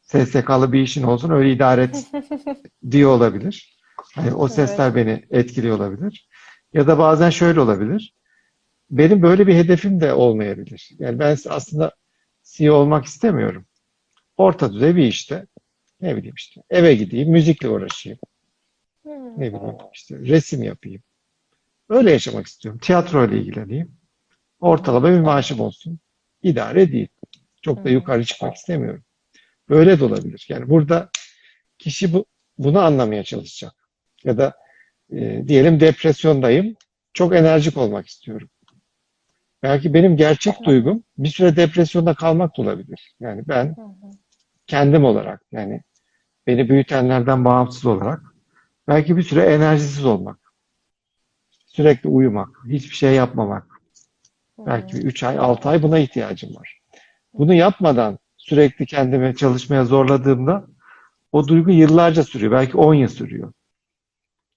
[0.00, 2.10] SSK'lı bir işin olsun öyle idare et
[2.90, 3.78] diyor olabilir.
[4.14, 6.28] Hani o sesler beni etkiliyor olabilir.
[6.72, 8.14] Ya da bazen şöyle olabilir.
[8.90, 10.90] Benim böyle bir hedefim de olmayabilir.
[10.98, 11.92] Yani ben aslında
[12.42, 13.66] CEO olmak istemiyorum.
[14.36, 15.46] Orta düzey bir işte
[16.04, 18.18] ne bileyim işte eve gideyim, müzikle uğraşayım.
[19.36, 21.02] Ne bileyim işte resim yapayım.
[21.88, 22.80] Öyle yaşamak istiyorum.
[22.82, 23.92] Tiyatro ile ilgileneyim.
[24.60, 25.98] Ortalama bir maaşım olsun.
[26.42, 27.08] idare değil.
[27.62, 27.92] Çok da Hı.
[27.92, 29.04] yukarı çıkmak istemiyorum.
[29.68, 30.46] Böyle de olabilir.
[30.48, 31.10] Yani burada
[31.78, 32.24] kişi bu,
[32.58, 33.72] bunu anlamaya çalışacak.
[34.24, 34.54] Ya da
[35.12, 36.76] e, diyelim depresyondayım.
[37.12, 38.48] Çok enerjik olmak istiyorum.
[39.62, 43.14] Belki benim gerçek duygum bir süre depresyonda kalmak da olabilir.
[43.20, 43.76] Yani ben
[44.66, 45.82] kendim olarak yani
[46.46, 48.22] beni büyütenlerden bağımsız olarak
[48.88, 50.38] belki bir süre enerjisiz olmak.
[51.66, 53.66] Sürekli uyumak, hiçbir şey yapmamak.
[54.58, 56.80] Belki 3 ay, 6 ay buna ihtiyacım var.
[57.32, 60.66] Bunu yapmadan sürekli kendimi çalışmaya zorladığımda
[61.32, 62.52] o duygu yıllarca sürüyor.
[62.52, 63.52] Belki 10 yıl sürüyor.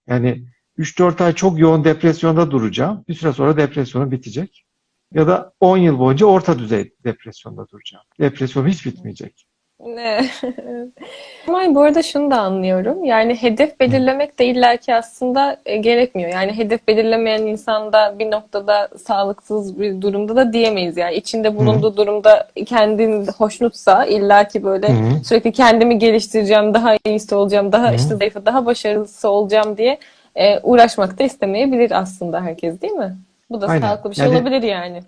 [0.07, 3.05] Yani 3-4 ay çok yoğun depresyonda duracağım.
[3.07, 4.65] Bir süre sonra depresyonum bitecek.
[5.13, 8.03] Ya da 10 yıl boyunca orta düzey depresyonda duracağım.
[8.19, 9.46] Depresyonum hiç bitmeyecek.
[9.85, 10.29] Ne?
[11.47, 13.03] Ama bu arada şunu da anlıyorum.
[13.05, 16.31] Yani hedef belirlemek de illaki aslında e, gerekmiyor.
[16.31, 20.97] Yani hedef belirlemeyen insan da bir noktada sağlıksız bir durumda da diyemeyiz.
[20.97, 25.23] Yani içinde bulunduğu durumda kendini hoşnutsa illaki böyle Hı.
[25.23, 27.95] sürekli kendimi geliştireceğim, daha iyisi olacağım, daha Hı.
[27.95, 29.97] işte zayıfı, daha başarılısı olacağım diye
[30.35, 33.17] e, uğraşmak da istemeyebilir aslında herkes değil mi?
[33.49, 33.87] Bu da Aynen.
[33.87, 35.03] sağlıklı bir şey Yani- olabilir yani.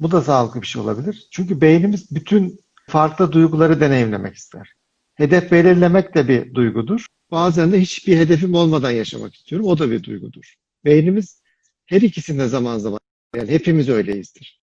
[0.00, 1.26] Bu da sağlıklı bir şey olabilir.
[1.30, 2.60] Çünkü beynimiz bütün
[2.92, 4.72] farklı duyguları deneyimlemek ister.
[5.14, 7.06] Hedef belirlemek de bir duygudur.
[7.30, 9.66] Bazen de hiçbir hedefim olmadan yaşamak istiyorum.
[9.66, 10.54] O da bir duygudur.
[10.84, 11.42] Beynimiz
[11.86, 13.00] her ikisinde zaman zaman,
[13.36, 14.60] yani hepimiz öyleyizdir.